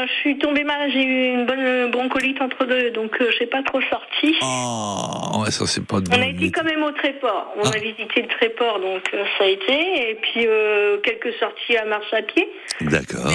Euh, 0.00 0.06
je 0.06 0.12
suis 0.20 0.38
tombée 0.38 0.64
malade, 0.64 0.90
j'ai 0.92 1.02
eu 1.02 1.32
une 1.34 1.46
bonne 1.46 1.90
broncolite 1.90 2.40
entre 2.40 2.64
deux, 2.64 2.90
donc 2.90 3.16
euh, 3.20 3.30
je 3.32 3.40
n'ai 3.44 3.46
pas 3.50 3.62
trop 3.62 3.80
sorti. 3.90 4.34
Oh, 4.42 5.42
ouais, 5.42 5.50
ça 5.50 5.66
c'est 5.66 5.84
pas 5.86 6.00
de 6.00 6.10
On 6.14 6.20
a 6.22 6.26
été 6.26 6.50
quand 6.50 6.64
même 6.64 6.82
au 6.82 6.90
Tréport. 6.92 7.52
On 7.56 7.62
Ah. 7.68 7.72
a 7.74 7.78
visité 7.78 8.22
le 8.22 8.28
Tréport, 8.28 8.80
donc 8.80 9.02
euh, 9.14 9.24
ça 9.38 9.44
a 9.44 9.48
été. 9.48 10.10
Et 10.10 10.14
puis 10.22 10.46
euh, 10.46 10.98
quelques 11.02 11.32
sorties 11.38 11.76
à 11.76 11.84
marche 11.84 12.12
à 12.12 12.22
pied. 12.22 12.48
D'accord. 12.80 13.30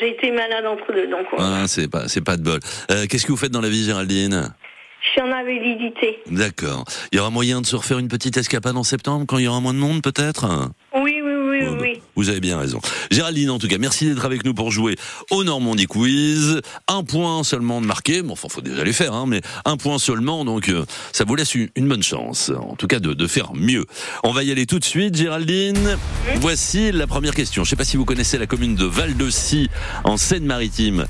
J'ai 0.00 0.10
été 0.10 0.30
malade 0.30 0.66
entre 0.66 0.92
deux, 0.92 1.06
donc 1.08 1.26
euh, 1.32 1.36
Ah, 1.38 1.64
c'est 1.66 1.90
pas, 1.90 2.08
c'est 2.08 2.24
pas 2.24 2.36
de 2.36 2.42
bol. 2.42 2.60
Qu'est-ce 3.08 3.26
que 3.26 3.32
vous 3.32 3.38
faites 3.38 3.52
dans 3.52 3.60
la 3.60 3.68
vie, 3.68 3.84
Géraldine? 3.84 4.54
Je 5.02 5.10
suis 5.10 5.20
en 5.20 5.30
invalidité. 5.30 6.18
D'accord. 6.26 6.84
Il 7.12 7.16
y 7.16 7.20
aura 7.20 7.30
moyen 7.30 7.60
de 7.60 7.66
se 7.66 7.76
refaire 7.76 7.98
une 7.98 8.08
petite 8.08 8.36
escapade 8.38 8.76
en 8.76 8.82
septembre 8.82 9.24
quand 9.28 9.38
il 9.38 9.44
y 9.44 9.48
aura 9.48 9.60
moins 9.60 9.72
de 9.74 9.78
monde, 9.78 10.02
peut-être? 10.02 10.46
Oui, 10.94 11.20
oui, 11.22 11.32
oui, 11.34 11.58
Oh, 11.62 11.72
bah, 11.72 11.78
oui. 11.82 11.95
Vous 12.16 12.30
avez 12.30 12.40
bien 12.40 12.58
raison. 12.58 12.80
Géraldine, 13.10 13.50
en 13.50 13.58
tout 13.58 13.68
cas, 13.68 13.78
merci 13.78 14.06
d'être 14.06 14.24
avec 14.24 14.44
nous 14.44 14.54
pour 14.54 14.70
jouer 14.70 14.96
au 15.30 15.44
Normandie 15.44 15.86
Quiz. 15.86 16.60
Un 16.88 17.04
point 17.04 17.44
seulement 17.44 17.80
de 17.82 17.86
marqué. 17.86 18.22
Bon, 18.22 18.32
enfin, 18.32 18.48
faut 18.48 18.62
déjà 18.62 18.84
les 18.84 18.94
faire, 18.94 19.12
hein, 19.12 19.26
mais 19.28 19.42
un 19.66 19.76
point 19.76 19.98
seulement. 19.98 20.44
Donc, 20.44 20.70
euh, 20.70 20.84
ça 21.12 21.24
vous 21.24 21.36
laisse 21.36 21.54
une, 21.54 21.68
bonne 21.76 22.02
chance. 22.02 22.50
En 22.58 22.74
tout 22.74 22.86
cas, 22.86 23.00
de, 23.00 23.12
de 23.12 23.26
faire 23.26 23.52
mieux. 23.54 23.84
On 24.24 24.32
va 24.32 24.44
y 24.44 24.50
aller 24.50 24.66
tout 24.66 24.78
de 24.78 24.84
suite, 24.84 25.14
Géraldine. 25.16 25.98
Voici 26.40 26.90
la 26.90 27.06
première 27.06 27.34
question. 27.34 27.64
Je 27.64 27.70
sais 27.70 27.76
pas 27.76 27.84
si 27.84 27.96
vous 27.96 28.06
connaissez 28.06 28.38
la 28.38 28.46
commune 28.46 28.74
de 28.74 28.86
Val-de-Cy, 28.86 29.68
en 30.04 30.16
Seine-Maritime. 30.16 31.06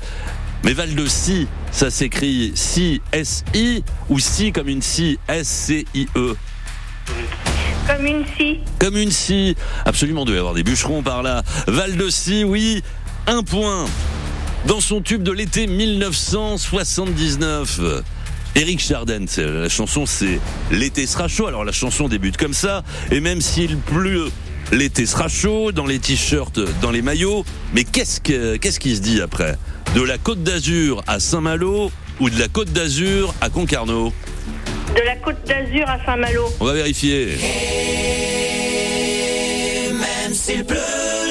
Mais 0.63 0.73
Val-de-Cy, 0.73 1.47
ça 1.71 1.89
s'écrit 1.89 2.51
si 2.55 3.01
S-I 3.13 3.83
ou 4.09 4.19
si 4.19 4.51
comme 4.51 4.67
une 4.67 4.81
si 4.81 5.17
S-C-I-E. 5.29 6.35
Comme 7.87 8.05
une 8.05 8.25
scie. 8.25 8.59
Comme 8.79 8.97
une 8.97 9.11
scie. 9.11 9.55
Absolument, 9.85 10.25
y 10.25 10.37
avoir 10.37 10.53
des 10.53 10.63
bûcherons 10.63 11.03
par 11.03 11.23
là. 11.23 11.43
Val 11.67 11.95
de 11.95 12.09
Scie, 12.09 12.43
oui, 12.43 12.83
un 13.27 13.43
point. 13.43 13.85
Dans 14.65 14.81
son 14.81 15.01
tube 15.01 15.23
de 15.23 15.31
l'été 15.31 15.67
1979. 15.67 17.79
Éric 18.55 18.81
Chardin, 18.81 19.23
la 19.37 19.69
chanson 19.69 20.05
c'est 20.05 20.41
L'été 20.71 21.07
sera 21.07 21.29
chaud. 21.29 21.47
Alors 21.47 21.63
la 21.63 21.71
chanson 21.71 22.09
débute 22.09 22.35
comme 22.37 22.53
ça, 22.53 22.83
et 23.11 23.21
même 23.21 23.39
s'il 23.39 23.77
pleut, 23.77 24.29
l'été 24.71 25.05
sera 25.05 25.29
chaud, 25.29 25.71
dans 25.71 25.85
les 25.85 25.99
t-shirts, 25.99 26.59
dans 26.81 26.91
les 26.91 27.01
maillots. 27.01 27.45
Mais 27.73 27.85
qu'est-ce 27.85 28.19
que 28.19 28.57
qu'est-ce 28.57 28.79
qui 28.79 28.95
se 28.95 29.01
dit 29.01 29.21
après? 29.21 29.57
De 29.95 30.01
la 30.01 30.17
Côte 30.17 30.43
d'Azur 30.43 31.03
à 31.07 31.19
Saint-Malo 31.19 31.91
ou 32.19 32.29
de 32.29 32.39
la 32.39 32.47
Côte 32.47 32.71
d'Azur 32.73 33.33
à 33.39 33.49
Concarneau? 33.49 34.11
De 34.95 35.01
la 35.05 35.15
côte 35.17 35.43
d'Azur 35.45 35.89
à 35.89 35.97
Saint-Malo. 36.05 36.45
On 36.59 36.65
va 36.65 36.73
vérifier. 36.73 37.37
Même 39.91 40.33
s'il 40.33 40.65
pleut, 40.65 40.77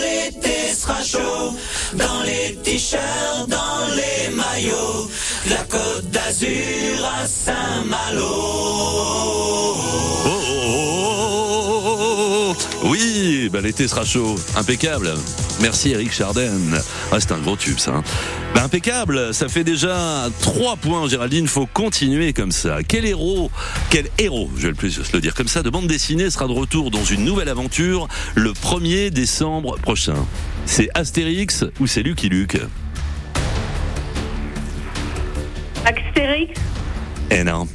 l'été 0.01 0.75
sera 0.75 1.03
chaud. 1.03 1.55
Dans 1.95 2.23
les 2.25 2.57
t-shirts, 2.57 3.49
dans 3.49 3.87
les 3.95 4.35
maillots. 4.35 5.09
De 5.47 5.51
la 5.51 5.64
côte 5.69 6.11
d'Azur 6.11 7.05
à 7.21 7.27
Saint-Malo. 7.27 8.27
Oui, 12.99 13.51
bah, 13.53 13.61
l'été 13.61 13.87
sera 13.89 14.07
chaud. 14.07 14.37
Impeccable. 14.57 15.13
Merci 15.61 15.91
Eric 15.91 16.13
Charden. 16.13 16.79
Ah, 17.13 17.17
c'est 17.21 17.33
un 17.33 17.39
gros 17.39 17.55
tube 17.57 17.79
ça. 17.79 17.97
hein. 17.97 18.05
Bah, 18.55 18.63
impeccable, 18.65 19.35
ça 19.35 19.49
fait 19.49 19.65
déjà 19.65 20.29
3 20.41 20.77
points 20.77 21.07
Géraldine, 21.07 21.47
faut 21.47 21.67
continuer 21.67 22.33
comme 22.33 22.53
ça. 22.53 22.79
Quel 22.89 23.05
héros, 23.05 23.51
quel 23.91 24.09
héros, 24.19 24.49
je 24.57 24.63
vais 24.63 24.69
le 24.69 24.75
plus 24.75 24.99
le 25.13 25.21
dire 25.21 25.35
comme 25.35 25.49
ça, 25.49 25.63
de 25.63 25.69
bande 25.69 25.87
dessinée 25.89 26.31
sera 26.31 26.47
de 26.47 26.53
retour 26.53 26.91
dans 26.91 27.05
une 27.05 27.23
nouvelle 27.25 27.51
aventure 27.51 28.09
le 28.35 28.53
1er 28.53 29.11
décembre 29.11 29.77
prochain? 29.79 30.17
C'est 30.65 30.89
Astérix 30.95 31.65
ou 31.81 31.87
c'est 31.87 32.03
Lucky 32.03 32.31
Luke? 32.31 32.57
Astérix. 35.85 36.59
Eh 37.31 37.45
non. 37.45 37.69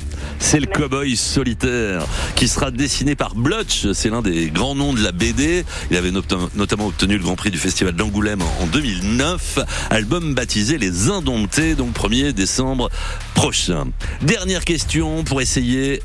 C'est 0.43 0.59
le 0.59 0.65
cowboy 0.65 1.15
solitaire 1.15 2.03
qui 2.35 2.47
sera 2.47 2.71
dessiné 2.71 3.15
par 3.15 3.35
Blotch. 3.35 3.91
C'est 3.93 4.09
l'un 4.09 4.21
des 4.21 4.49
grands 4.49 4.75
noms 4.75 4.91
de 4.93 5.01
la 5.01 5.11
BD. 5.13 5.63
Il 5.91 5.95
avait 5.95 6.11
notam- 6.11 6.49
notamment 6.55 6.87
obtenu 6.87 7.15
le 7.17 7.23
Grand 7.23 7.35
Prix 7.35 7.51
du 7.51 7.57
Festival 7.57 7.93
d'Angoulême 7.93 8.41
en 8.59 8.65
2009. 8.65 9.59
Album 9.91 10.33
baptisé 10.33 10.77
Les 10.77 11.09
Indomptés, 11.09 11.75
donc 11.75 11.93
1er 11.93 12.33
décembre 12.33 12.89
prochain. 13.33 13.85
Dernière 14.23 14.65
question 14.65 15.23
pour 15.23 15.39
essayer 15.41 16.01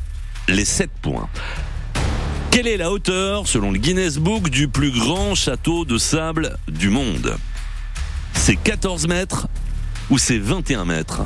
les 0.48 0.64
7 0.66 0.90
points. 1.02 1.28
Quelle 2.52 2.68
est 2.68 2.76
la 2.76 2.92
hauteur, 2.92 3.48
selon 3.48 3.72
le 3.72 3.78
Guinness 3.78 4.18
Book, 4.18 4.48
du 4.50 4.68
plus 4.68 4.92
grand 4.92 5.34
château 5.34 5.84
de 5.84 5.98
sable 5.98 6.56
du 6.68 6.88
monde? 6.90 7.36
C'est 8.34 8.56
14 8.56 9.08
mètres 9.08 9.48
ou 10.10 10.18
c'est 10.18 10.38
21 10.38 10.84
mètres? 10.84 11.22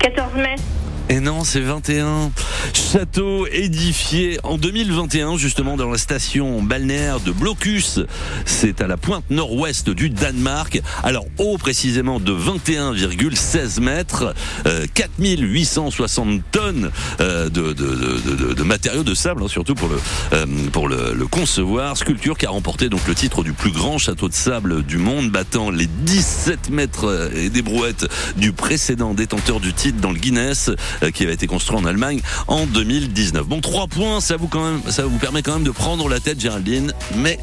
14 0.00 0.34
mètres. 0.36 0.62
Et 1.10 1.20
non, 1.20 1.42
c'est 1.42 1.60
21. 1.60 2.30
Château 2.74 3.46
édifié 3.46 4.38
en 4.42 4.58
2021, 4.58 5.38
justement, 5.38 5.78
dans 5.78 5.88
la 5.88 5.96
station 5.96 6.62
balnéaire 6.62 7.20
de 7.20 7.32
Blocus. 7.32 8.00
C'est 8.44 8.82
à 8.82 8.86
la 8.86 8.98
pointe 8.98 9.24
nord-ouest 9.30 9.88
du 9.88 10.10
Danemark. 10.10 10.82
Alors, 11.02 11.24
haut 11.38 11.56
précisément 11.56 12.20
de 12.20 12.32
21,16 12.34 13.80
mètres, 13.80 14.34
euh, 14.66 14.84
4860 14.92 16.42
tonnes 16.52 16.90
euh, 17.22 17.48
de, 17.48 17.72
de, 17.72 17.72
de, 17.72 18.52
de- 18.54 18.62
matériaux 18.62 19.02
de 19.02 19.14
sable, 19.14 19.42
hein, 19.44 19.48
surtout 19.48 19.74
pour, 19.74 19.88
le, 19.88 19.98
euh, 20.34 20.44
pour 20.72 20.88
le, 20.88 21.14
le 21.14 21.26
concevoir. 21.26 21.96
Sculpture 21.96 22.36
qui 22.36 22.44
a 22.44 22.50
remporté 22.50 22.90
donc 22.90 23.00
le 23.08 23.14
titre 23.14 23.42
du 23.42 23.54
plus 23.54 23.70
grand 23.70 23.96
château 23.96 24.28
de 24.28 24.34
sable 24.34 24.82
du 24.82 24.98
monde, 24.98 25.30
battant 25.30 25.70
les 25.70 25.86
17 25.86 26.68
mètres 26.68 27.06
euh, 27.06 27.30
et 27.34 27.48
des 27.48 27.62
brouettes 27.62 28.06
du 28.36 28.52
précédent 28.52 29.14
détenteur 29.14 29.58
du 29.58 29.72
titre 29.72 30.00
dans 30.02 30.10
le 30.12 30.18
Guinness, 30.18 30.70
qui 31.14 31.22
avait 31.22 31.34
été 31.34 31.46
construit 31.46 31.78
en 31.78 31.84
Allemagne 31.84 32.20
en 32.46 32.66
2019. 32.66 33.46
Bon, 33.46 33.60
trois 33.60 33.86
points, 33.86 34.20
ça 34.20 34.36
vous, 34.36 34.48
quand 34.48 34.64
même, 34.64 34.80
ça 34.88 35.04
vous 35.04 35.18
permet 35.18 35.42
quand 35.42 35.54
même 35.54 35.64
de 35.64 35.70
prendre 35.70 36.08
la 36.08 36.20
tête, 36.20 36.40
Géraldine, 36.40 36.92
mais 37.16 37.38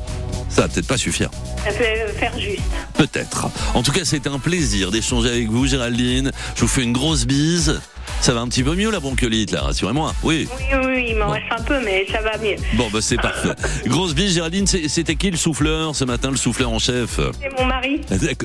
ça 0.50 0.62
va 0.62 0.68
peut-être 0.68 0.88
pas 0.88 0.98
suffire. 0.98 1.30
Ça 1.64 1.72
peut 1.72 1.84
faire 2.18 2.40
juste. 2.40 2.62
Peut-être. 2.94 3.50
En 3.74 3.84
tout 3.84 3.92
cas, 3.92 4.06
c'était 4.06 4.30
un 4.30 4.40
plaisir 4.40 4.92
d'échanger 4.92 5.30
avec 5.30 5.50
vous, 5.50 5.66
Géraldine. 5.68 6.32
Je 6.56 6.62
vous 6.62 6.68
fais 6.68 6.84
une 6.84 6.94
grosse 6.94 7.26
bise. 7.26 7.80
Ça 8.22 8.34
va 8.34 8.42
un 8.42 8.48
petit 8.48 8.64
peu 8.64 8.76
mieux 8.76 8.90
la 8.92 9.00
bronchiolite, 9.00 9.52
là, 9.52 9.62
rassurez-moi. 9.62 10.14
Oui. 10.24 10.48
Oui, 10.58 10.64
oui, 10.74 10.80
oui, 10.86 11.06
il 11.10 11.16
m'en 11.18 11.30
reste 11.30 11.46
un 11.52 11.62
peu, 11.62 11.80
mais 11.84 12.06
ça 12.12 12.22
va 12.22 12.38
mieux. 12.38 12.56
Bon, 12.74 12.88
bah 12.92 13.00
c'est 13.02 13.18
parfait. 13.18 13.50
Grosse 13.86 14.16
bise, 14.16 14.34
Géraldine. 14.34 14.66
C'est- 14.68 14.88
C'était 14.88 15.16
qui 15.16 15.30
le 15.32 15.38
souffleur 15.38 15.96
ce 15.96 16.06
matin, 16.06 16.32
le 16.32 16.38
souffleur 16.38 16.72
en 16.72 16.80
chef? 16.80 17.20
C'est 17.42 17.60
mon 17.60 17.66
mari, 17.66 18.02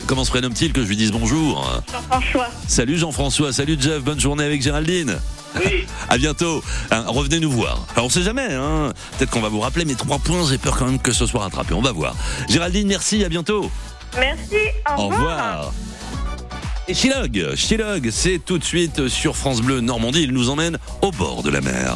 Comment 0.06 0.24
se 0.24 0.30
prénomme-t-il 0.30 0.72
que 0.72 0.82
je 0.82 0.88
lui 0.88 0.96
dise 0.96 1.12
bonjour? 1.12 1.82
Jean-François. 1.92 2.48
Salut 2.68 2.98
Jean-François, 2.98 3.52
salut 3.52 3.76
Jeff, 3.80 4.00
bonne 4.02 4.20
journée 4.20 4.44
avec 4.44 4.62
Géraldine. 4.62 5.16
Oui. 5.56 5.86
À 6.08 6.18
bientôt. 6.18 6.62
Hein, 6.90 7.04
revenez 7.06 7.38
nous 7.40 7.50
voir. 7.50 7.86
Alors 7.94 8.06
on 8.06 8.08
sait 8.10 8.22
jamais, 8.22 8.52
hein. 8.52 8.92
Peut-être 9.18 9.30
qu'on 9.30 9.40
va 9.40 9.48
vous 9.48 9.60
rappeler, 9.60 9.84
mais 9.84 9.94
trois 9.94 10.18
points, 10.18 10.44
j'ai 10.48 10.58
peur 10.58 10.76
quand 10.76 10.86
même 10.86 10.98
que 10.98 11.12
ce 11.12 11.24
soit 11.26 11.40
rattrapé. 11.42 11.72
On 11.74 11.82
va 11.82 11.92
voir. 11.92 12.14
Géraldine, 12.48 12.88
merci, 12.88 13.24
à 13.24 13.28
bientôt. 13.28 13.70
Merci, 14.18 14.56
au, 14.96 15.00
Au 15.02 15.08
revoir. 15.08 15.72
Et 16.90 16.94
Chilog, 16.94 17.54
Chilog, 17.54 18.10
c'est 18.10 18.40
tout 18.44 18.58
de 18.58 18.64
suite 18.64 19.06
sur 19.06 19.36
France 19.36 19.62
Bleu 19.62 19.80
Normandie. 19.80 20.24
Il 20.24 20.32
nous 20.32 20.50
emmène 20.50 20.76
au 21.02 21.12
bord 21.12 21.44
de 21.44 21.50
la 21.50 21.60
mer. 21.60 21.94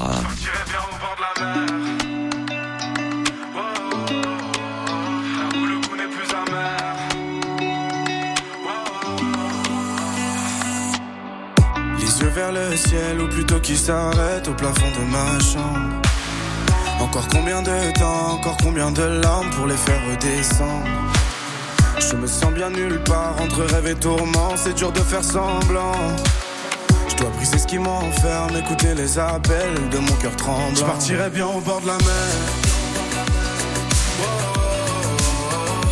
Les 11.99 12.21
yeux 12.21 12.29
vers 12.29 12.53
le 12.53 12.77
ciel, 12.77 13.21
ou 13.21 13.27
plutôt 13.27 13.59
qui 13.59 13.77
s'arrête 13.77 14.47
au 14.47 14.55
plafond 14.55 14.87
de 14.97 15.11
ma 15.11 15.41
chambre. 15.41 16.03
Encore 17.01 17.27
combien 17.33 17.63
de 17.63 17.99
temps, 17.99 18.35
encore 18.35 18.57
combien 18.63 18.93
de 18.93 19.03
larmes 19.03 19.51
pour 19.51 19.67
les 19.67 19.77
faire 19.77 20.01
redescendre. 20.09 21.14
Je 22.11 22.17
me 22.17 22.27
sens 22.27 22.53
bien 22.53 22.69
nulle 22.69 23.01
part 23.03 23.35
entre 23.41 23.63
rêve 23.63 23.87
et 23.87 23.95
tourment, 23.95 24.55
c'est 24.57 24.75
dur 24.75 24.93
de 24.93 25.01
faire 25.01 25.25
semblant. 25.25 25.95
Je 27.09 27.17
dois 27.17 27.31
briser 27.31 27.59
ce 27.59 27.67
qui 27.67 27.79
m'enferme, 27.79 28.57
écouter 28.57 28.95
les 28.95 29.19
appels 29.19 29.89
de 29.91 29.99
mon 29.99 30.13
cœur 30.17 30.37
tremblant. 30.37 30.75
Je 30.75 30.85
partirai 30.85 31.31
bien 31.31 31.47
au 31.47 31.61
bord 31.61 31.81
de 31.81 31.87
la 31.87 31.97
mer. 31.97 32.35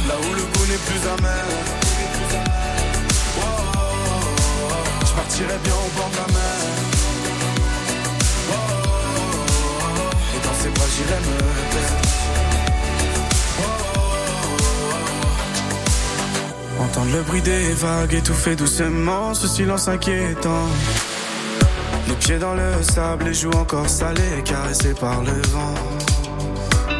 Là 0.06 0.14
où 0.20 0.34
le 0.34 0.42
goût 0.42 0.66
n'est 0.68 0.84
plus 0.86 1.08
amer. 1.08 1.44
Je 5.06 5.12
partirai 5.12 5.58
bien 5.64 5.74
au 5.74 5.98
bord 5.98 6.10
de 6.10 6.16
la 6.16 6.26
mer. 6.26 6.58
Et 10.34 10.46
dans 10.46 10.62
ses 10.62 10.68
bras 10.68 10.86
j'irai 10.94 11.20
me 11.20 11.36
perdre. 11.72 12.01
Entendre 16.82 17.12
le 17.12 17.22
bruit 17.22 17.42
des 17.42 17.72
vagues 17.74 18.14
étouffer 18.14 18.56
doucement 18.56 19.34
ce 19.34 19.46
silence 19.46 19.86
inquiétant. 19.86 20.66
Les 22.08 22.14
pieds 22.14 22.38
dans 22.38 22.54
le 22.54 22.82
sable, 22.82 23.26
les 23.26 23.34
joues 23.34 23.52
encore 23.52 23.88
salées, 23.88 24.42
caressées 24.44 24.94
par 24.94 25.22
le 25.22 25.32
vent. 25.50 25.74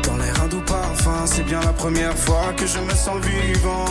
Dans 0.05 0.17
l'air 0.19 0.35
un 0.45 0.47
doux 0.47 0.63
parfum, 0.63 1.27
c'est 1.27 1.43
bien 1.43 1.61
la 1.61 1.73
première 1.73 2.17
fois 2.17 2.53
que 2.57 2.65
je 2.65 2.79
me 2.79 2.91
sens 2.91 3.17
vivant. 3.25 3.87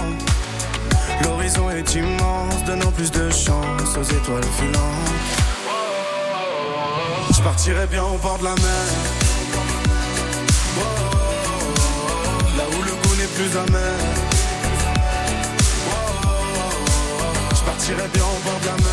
L'horizon 1.23 1.69
est 1.69 1.93
immense, 1.93 2.63
donnant 2.65 2.91
plus 2.91 3.11
de 3.11 3.29
chance 3.29 3.97
aux 3.99 4.03
étoiles 4.03 4.51
filantes. 4.57 5.11
Je 7.35 7.41
partirai 7.41 7.85
bien 7.87 8.03
au 8.03 8.17
bord 8.17 8.39
de 8.39 8.45
la 8.45 8.55
mer. 8.55 8.87
Là 12.57 12.63
où 12.77 12.81
le 12.81 12.91
goût 12.91 13.15
n'est 13.17 13.33
plus 13.35 13.57
amer. 13.57 14.10
Je 17.83 17.87
partirai 17.93 18.09
bien 18.13 18.23
au 18.23 18.39
bord 18.45 18.59
de 18.61 18.65
la 18.67 18.73
mer. 18.73 18.83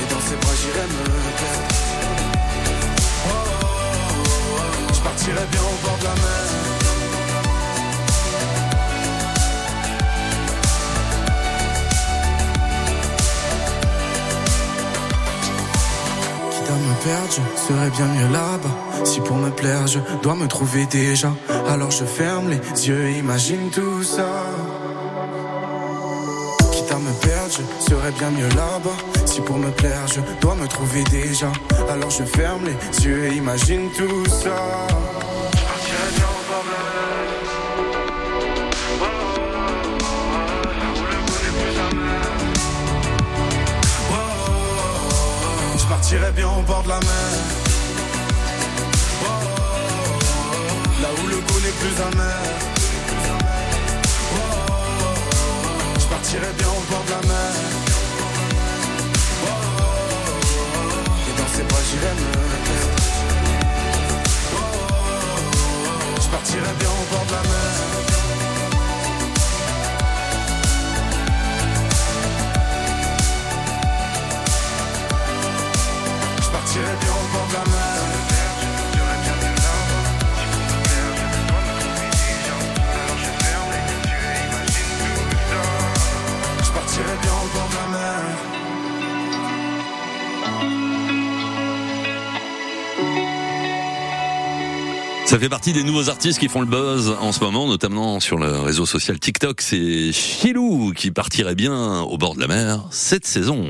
Et 0.00 0.06
dans 0.12 0.20
ses 0.20 0.36
bras 0.36 0.56
j'irai 0.60 0.86
me 0.88 1.02
perdre. 1.38 1.68
Je 4.92 5.00
partirai 5.00 5.46
bien 5.52 5.60
au 5.60 5.86
bord 5.86 5.98
de 6.00 6.04
la 6.04 6.14
mer. 6.14 6.24
Me 16.78 16.94
perdre, 17.02 17.32
je 17.32 17.40
serais 17.66 17.90
bien 17.90 18.06
mieux 18.06 18.32
là-bas. 18.32 19.04
Si 19.04 19.20
pour 19.20 19.36
me 19.36 19.50
plaire, 19.50 19.86
je 19.86 19.98
dois 20.22 20.36
me 20.36 20.46
trouver 20.46 20.86
déjà. 20.86 21.32
Alors 21.68 21.90
je 21.90 22.04
ferme 22.04 22.50
les 22.50 22.60
yeux, 22.88 23.10
imagine 23.10 23.70
tout 23.70 24.02
ça. 24.04 24.28
Serais 27.88 28.12
bien 28.12 28.30
mieux 28.30 28.48
là-bas. 28.48 28.98
Si 29.24 29.40
pour 29.40 29.58
me 29.58 29.70
plaire, 29.70 30.06
je 30.06 30.20
dois 30.40 30.54
me 30.54 30.66
trouver 30.66 31.02
déjà. 31.04 31.50
Alors 31.90 32.10
je 32.10 32.24
ferme 32.24 32.64
les 32.66 33.04
yeux 33.04 33.24
et 33.26 33.36
imagine 33.36 33.90
tout 33.96 34.24
ça. 34.26 34.56
Je 45.78 45.86
partirai 45.86 46.30
bien 46.32 46.48
au 46.48 46.62
bord 46.62 46.82
de 46.82 46.88
la 46.88 47.00
mer. 47.00 47.30
Là 51.02 51.08
où 51.22 51.26
le 51.28 51.36
goût 51.36 51.60
n'est 51.64 51.76
plus 51.80 52.02
amer. 52.02 52.67
Partirai 56.38 56.56
bien 56.56 56.68
au 56.68 56.82
bord 56.88 57.04
de 57.04 57.10
la 57.10 57.16
mer. 57.26 57.52
Et 61.26 61.32
dans 61.36 61.48
ses 61.48 61.64
bras 61.64 61.82
j'irai 61.90 62.12
me 62.14 62.26
perdre. 62.64 62.96
Je 66.22 66.28
partirai 66.28 66.72
bien 66.78 66.90
au 66.90 67.04
bord 67.10 67.26
de 67.26 67.32
la 67.32 67.42
mer. 67.42 67.74
Je 76.40 76.48
partirai 76.50 76.96
bien 77.00 77.10
au 77.10 77.26
bord 77.32 77.48
de 77.48 77.54
la 77.54 77.64
mer. 77.64 78.17
Ça 95.28 95.38
fait 95.38 95.50
partie 95.50 95.74
des 95.74 95.84
nouveaux 95.84 96.08
artistes 96.08 96.38
qui 96.38 96.48
font 96.48 96.62
le 96.62 96.66
buzz 96.66 97.14
en 97.20 97.32
ce 97.32 97.40
moment, 97.40 97.68
notamment 97.68 98.18
sur 98.18 98.38
le 98.38 98.60
réseau 98.60 98.86
social 98.86 99.18
TikTok. 99.18 99.60
C'est 99.60 100.10
Chilou 100.10 100.94
qui 100.96 101.10
partirait 101.10 101.54
bien 101.54 102.00
au 102.00 102.16
bord 102.16 102.34
de 102.34 102.40
la 102.40 102.46
mer 102.46 102.86
cette 102.90 103.26
saison. 103.26 103.62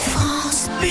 France 0.00 0.70
Bleu. 0.80 0.88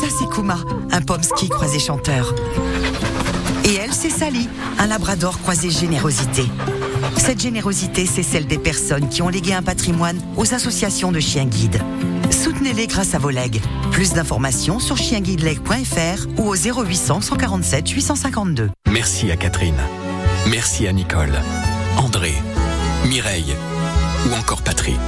Ça, 0.00 0.06
c'est 0.08 0.26
Kuma, 0.34 0.56
un 0.90 1.02
pomsky 1.02 1.50
croisé 1.50 1.78
chanteur. 1.78 2.34
Et 3.66 3.74
elle, 3.74 3.92
c'est 3.92 4.08
Sally, 4.08 4.48
un 4.78 4.86
labrador 4.86 5.38
croisé 5.42 5.68
générosité. 5.68 6.44
Cette 7.18 7.42
générosité, 7.42 8.06
c'est 8.06 8.22
celle 8.22 8.46
des 8.46 8.56
personnes 8.56 9.10
qui 9.10 9.20
ont 9.20 9.28
légué 9.28 9.52
un 9.52 9.62
patrimoine 9.62 10.18
aux 10.38 10.54
associations 10.54 11.12
de 11.12 11.20
chiens 11.20 11.44
guides. 11.44 11.82
Soutenez-les 12.30 12.86
grâce 12.86 13.14
à 13.14 13.18
vos 13.18 13.30
legs. 13.30 13.60
Plus 13.90 14.12
d'informations 14.12 14.78
sur 14.78 14.96
chienguideleg.fr 14.96 16.26
ou 16.38 16.48
au 16.48 16.54
0800 16.54 17.20
147 17.20 17.88
852. 17.90 18.70
Merci 18.90 19.30
à 19.30 19.36
Catherine. 19.36 19.80
Merci 20.48 20.86
à 20.86 20.92
Nicole, 20.92 21.32
André, 21.96 22.32
Mireille 23.08 23.56
ou 24.28 24.34
encore 24.34 24.62
Patrick. 24.62 25.00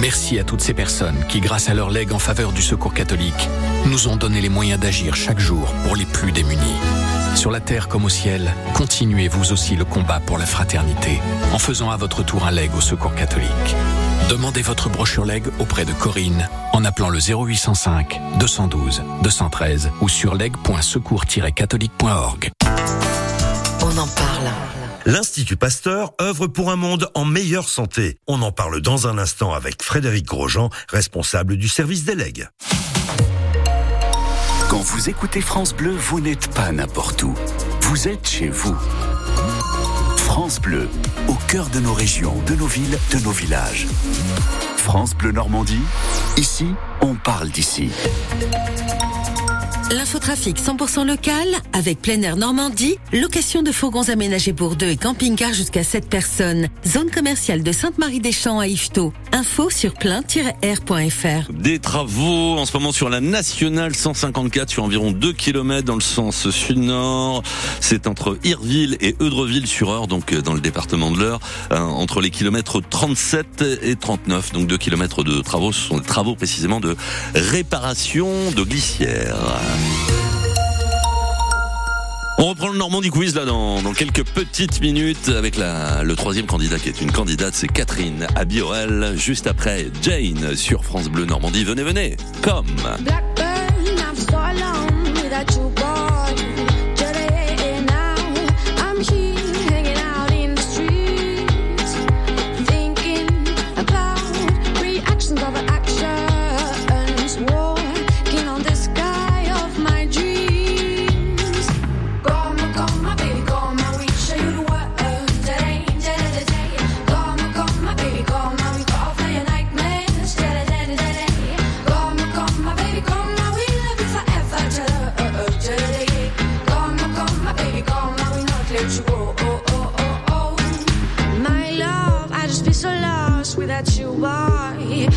Merci 0.00 0.38
à 0.38 0.44
toutes 0.44 0.60
ces 0.60 0.74
personnes 0.74 1.24
qui, 1.28 1.40
grâce 1.40 1.68
à 1.68 1.74
leur 1.74 1.90
legs 1.90 2.12
en 2.12 2.18
faveur 2.18 2.52
du 2.52 2.62
secours 2.62 2.94
catholique, 2.94 3.48
nous 3.86 4.08
ont 4.08 4.16
donné 4.16 4.40
les 4.40 4.48
moyens 4.48 4.80
d'agir 4.80 5.14
chaque 5.16 5.38
jour 5.38 5.72
pour 5.84 5.96
les 5.96 6.04
plus 6.04 6.32
démunis. 6.32 6.76
Sur 7.34 7.50
la 7.50 7.60
terre 7.60 7.88
comme 7.88 8.04
au 8.04 8.08
ciel, 8.08 8.54
continuez 8.74 9.28
vous 9.28 9.52
aussi 9.52 9.76
le 9.76 9.84
combat 9.84 10.20
pour 10.20 10.38
la 10.38 10.46
fraternité 10.46 11.20
en 11.52 11.58
faisant 11.58 11.90
à 11.90 11.96
votre 11.96 12.24
tour 12.24 12.46
un 12.46 12.50
leg 12.50 12.70
au 12.74 12.80
secours 12.80 13.14
catholique. 13.14 13.76
Demandez 14.28 14.62
votre 14.62 14.88
brochure 14.88 15.24
leg 15.24 15.44
auprès 15.58 15.84
de 15.84 15.92
Corinne 15.92 16.48
en 16.72 16.84
appelant 16.84 17.08
le 17.08 17.18
0805 17.18 18.20
212 18.38 19.02
213 19.22 19.90
ou 20.00 20.08
sur 20.08 20.34
leg.secours-catholique.org. 20.34 22.50
On 23.82 23.98
en 23.98 24.06
parle. 24.06 24.50
L'Institut 25.06 25.56
Pasteur 25.56 26.12
œuvre 26.20 26.48
pour 26.48 26.72
un 26.72 26.76
monde 26.76 27.08
en 27.14 27.24
meilleure 27.24 27.68
santé. 27.68 28.18
On 28.26 28.42
en 28.42 28.50
parle 28.50 28.80
dans 28.80 29.06
un 29.06 29.18
instant 29.18 29.52
avec 29.52 29.80
Frédéric 29.82 30.26
Grosjean, 30.26 30.70
responsable 30.88 31.56
du 31.56 31.68
service 31.68 32.04
des 32.04 32.16
legs. 32.16 32.48
Quand 34.68 34.80
vous 34.80 35.08
écoutez 35.08 35.40
France 35.40 35.72
Bleu, 35.72 35.92
vous 35.92 36.20
n'êtes 36.20 36.52
pas 36.52 36.72
n'importe 36.72 37.22
où. 37.22 37.32
Vous 37.82 38.08
êtes 38.08 38.28
chez 38.28 38.48
vous. 38.48 38.76
France 40.36 40.60
Bleu, 40.60 40.90
au 41.28 41.34
cœur 41.48 41.70
de 41.70 41.80
nos 41.80 41.94
régions, 41.94 42.34
de 42.46 42.54
nos 42.56 42.66
villes, 42.66 42.98
de 43.10 43.24
nos 43.24 43.30
villages. 43.30 43.86
France 44.76 45.14
Bleu 45.14 45.32
Normandie, 45.32 45.80
ici, 46.36 46.66
on 47.00 47.14
parle 47.14 47.48
d'ici. 47.48 47.90
L'infotrafic 49.92 50.60
100% 50.60 51.06
local 51.06 51.46
avec 51.72 52.02
plein 52.02 52.20
air 52.22 52.36
Normandie, 52.36 52.96
location 53.12 53.62
de 53.62 53.70
fourgons 53.70 54.08
aménagés 54.08 54.52
pour 54.52 54.74
deux 54.74 54.88
et 54.88 54.96
camping-car 54.96 55.52
jusqu'à 55.52 55.84
7 55.84 56.08
personnes. 56.08 56.66
Zone 56.84 57.08
commerciale 57.08 57.62
de 57.62 57.70
Sainte-Marie-des-Champs 57.70 58.58
à 58.58 58.66
Yvetot. 58.66 59.12
Info 59.30 59.70
sur 59.70 59.94
plein-air.fr. 59.94 61.52
Des 61.52 61.78
travaux 61.78 62.58
en 62.58 62.66
ce 62.66 62.76
moment 62.76 62.90
sur 62.90 63.08
la 63.08 63.20
nationale 63.20 63.94
154 63.94 64.70
sur 64.70 64.82
environ 64.82 65.12
2 65.12 65.32
km 65.32 65.84
dans 65.84 65.94
le 65.94 66.00
sens 66.00 66.50
sud-nord. 66.50 67.44
C'est 67.80 68.08
entre 68.08 68.38
Irville 68.42 68.96
et 69.00 69.14
Eudreville-sur-Eure, 69.20 70.08
donc 70.08 70.32
euh, 70.32 70.42
dans 70.42 70.54
le 70.54 70.60
département 70.60 71.12
de 71.12 71.20
l'Eure, 71.20 71.38
euh, 71.70 71.78
entre 71.78 72.20
les 72.20 72.30
kilomètres 72.30 72.80
37 72.80 73.62
et 73.82 73.94
39. 73.94 74.52
Donc 74.52 74.66
2 74.66 74.78
kilomètres 74.78 75.22
de 75.22 75.40
travaux, 75.42 75.70
ce 75.70 75.80
sont 75.80 75.98
des 75.98 76.06
travaux 76.06 76.34
précisément 76.34 76.80
de 76.80 76.96
réparation 77.34 78.50
de 78.50 78.64
glissières. 78.64 79.36
On 82.38 82.50
reprend 82.50 82.68
le 82.68 82.76
Normandie 82.76 83.08
Quiz 83.08 83.34
là 83.34 83.44
dans, 83.44 83.80
dans 83.82 83.92
quelques 83.92 84.22
petites 84.22 84.80
minutes 84.80 85.30
avec 85.30 85.56
la, 85.56 86.02
le 86.02 86.14
troisième 86.14 86.46
candidat 86.46 86.78
qui 86.78 86.90
est 86.90 87.00
une 87.00 87.10
candidate, 87.10 87.54
c'est 87.54 87.66
Catherine 87.66 88.26
Abiorel. 88.36 89.14
Juste 89.16 89.46
après 89.46 89.86
Jane 90.02 90.54
sur 90.54 90.84
France 90.84 91.08
Bleu 91.08 91.24
Normandie. 91.24 91.64
Venez, 91.64 91.82
venez, 91.82 92.16
comme. 92.42 92.66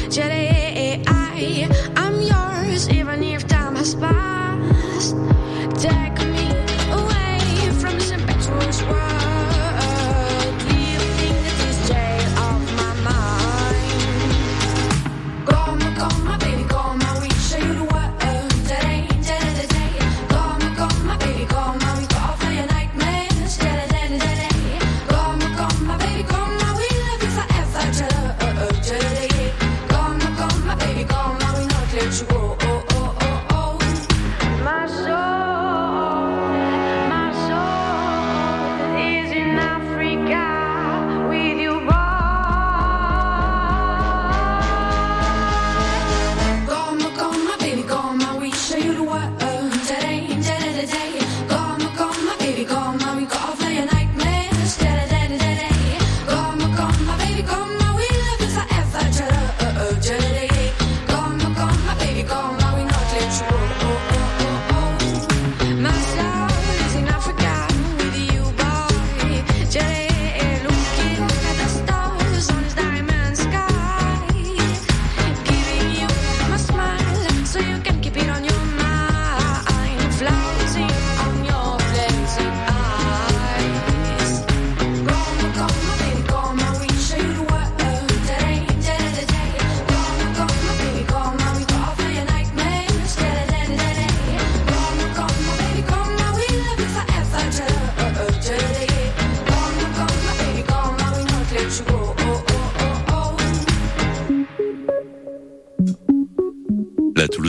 Jedi. 0.10 1.79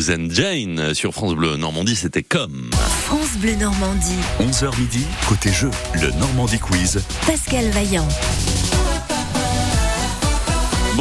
La 0.01 0.07
Toulousaine 0.07 0.31
Jane 0.31 0.95
sur 0.95 1.13
France 1.13 1.35
Bleu 1.35 1.59
Normandie, 1.59 1.95
c'était 1.95 2.23
comme. 2.23 2.71
France 2.73 3.37
Bleu 3.37 3.55
Normandie. 3.57 4.17
11h 4.41 4.81
midi, 4.81 5.05
côté 5.29 5.53
jeu, 5.53 5.71
le 5.93 6.11
Normandie 6.13 6.59
Quiz. 6.59 7.03
Pascal 7.27 7.69
Vaillant. 7.69 8.09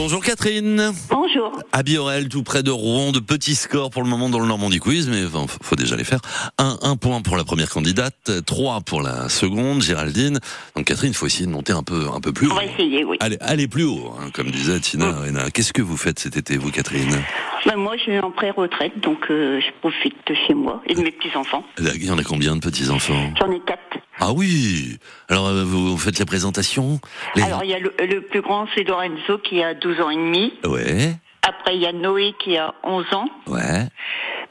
Bonjour 0.01 0.23
Catherine. 0.23 0.93
Bonjour. 1.09 1.62
À 1.73 1.83
Biorel, 1.83 2.29
tout 2.29 2.41
près 2.41 2.63
de 2.63 2.71
Rouen, 2.71 3.12
de 3.12 3.19
petits 3.19 3.53
scores 3.53 3.89
pour 3.89 4.01
le 4.01 4.07
moment 4.07 4.29
dans 4.29 4.39
le 4.39 4.47
Normandie 4.47 4.79
Quiz, 4.79 5.09
mais 5.09 5.25
enfin, 5.25 5.45
faut 5.62 5.75
déjà 5.75 5.97
les 5.97 6.05
faire. 6.05 6.21
Un, 6.57 6.77
un 6.83 6.95
point 6.95 7.21
pour 7.21 7.35
la 7.35 7.43
première 7.43 7.69
candidate, 7.69 8.31
trois 8.45 8.79
pour 8.79 9.01
la 9.01 9.27
seconde, 9.27 9.81
Géraldine. 9.81 10.39
Donc 10.77 10.85
Catherine, 10.85 11.13
faut 11.13 11.25
essayer 11.25 11.47
de 11.47 11.51
monter 11.51 11.73
un 11.73 11.83
peu, 11.83 12.07
un 12.15 12.21
peu 12.21 12.31
plus 12.31 12.47
haut. 12.47 12.53
On 12.53 12.55
va 12.55 12.63
essayer, 12.63 13.03
oui. 13.03 13.17
Allez, 13.19 13.35
allez 13.41 13.67
plus 13.67 13.83
haut, 13.83 14.13
hein, 14.17 14.29
comme 14.33 14.51
disait 14.51 14.79
Tina 14.79 15.09
Arena. 15.09 15.51
Qu'est-ce 15.51 15.73
que 15.73 15.81
vous 15.81 15.97
faites 15.97 16.19
cet 16.19 16.38
été, 16.38 16.55
vous, 16.55 16.71
Catherine? 16.71 17.21
Ben, 17.65 17.75
moi, 17.75 17.97
je 17.97 18.03
suis 18.03 18.19
en 18.19 18.31
pré-retraite, 18.31 18.97
donc 19.01 19.29
euh, 19.29 19.59
je 19.59 19.67
profite 19.81 20.15
de 20.27 20.35
chez 20.47 20.53
moi 20.53 20.81
et 20.88 20.95
de 20.95 21.01
mes 21.01 21.12
petits-enfants. 21.12 21.65
Il 21.77 22.05
y 22.05 22.09
en 22.09 22.17
a 22.17 22.23
combien 22.23 22.55
de 22.55 22.62
petits-enfants? 22.62 23.33
J'en 23.38 23.51
ai 23.51 23.59
quatre. 23.67 23.97
Ah 24.19 24.32
oui 24.34 24.97
Alors, 25.29 25.47
euh, 25.47 25.63
vous, 25.63 25.91
vous 25.91 25.97
faites 25.97 26.19
les 26.19 26.25
présentations 26.25 26.99
les... 27.36 27.43
Alors, 27.43 27.63
il 27.63 27.69
y 27.69 27.73
a 27.73 27.79
le, 27.79 27.93
le 27.99 28.21
plus 28.21 28.41
grand, 28.41 28.67
c'est 28.75 28.84
Lorenzo, 28.84 29.38
qui 29.38 29.63
a 29.63 29.73
12 29.73 30.01
ans 30.01 30.10
et 30.10 30.15
demi. 30.15 30.53
Ouais, 30.65 31.13
Après, 31.47 31.75
il 31.75 31.82
y 31.82 31.86
a 31.88 31.93
Noé, 31.93 32.34
qui 32.43 32.58
a 32.58 32.73
11 32.84 33.05
ans. 33.13 33.29
ouais. 33.47 33.88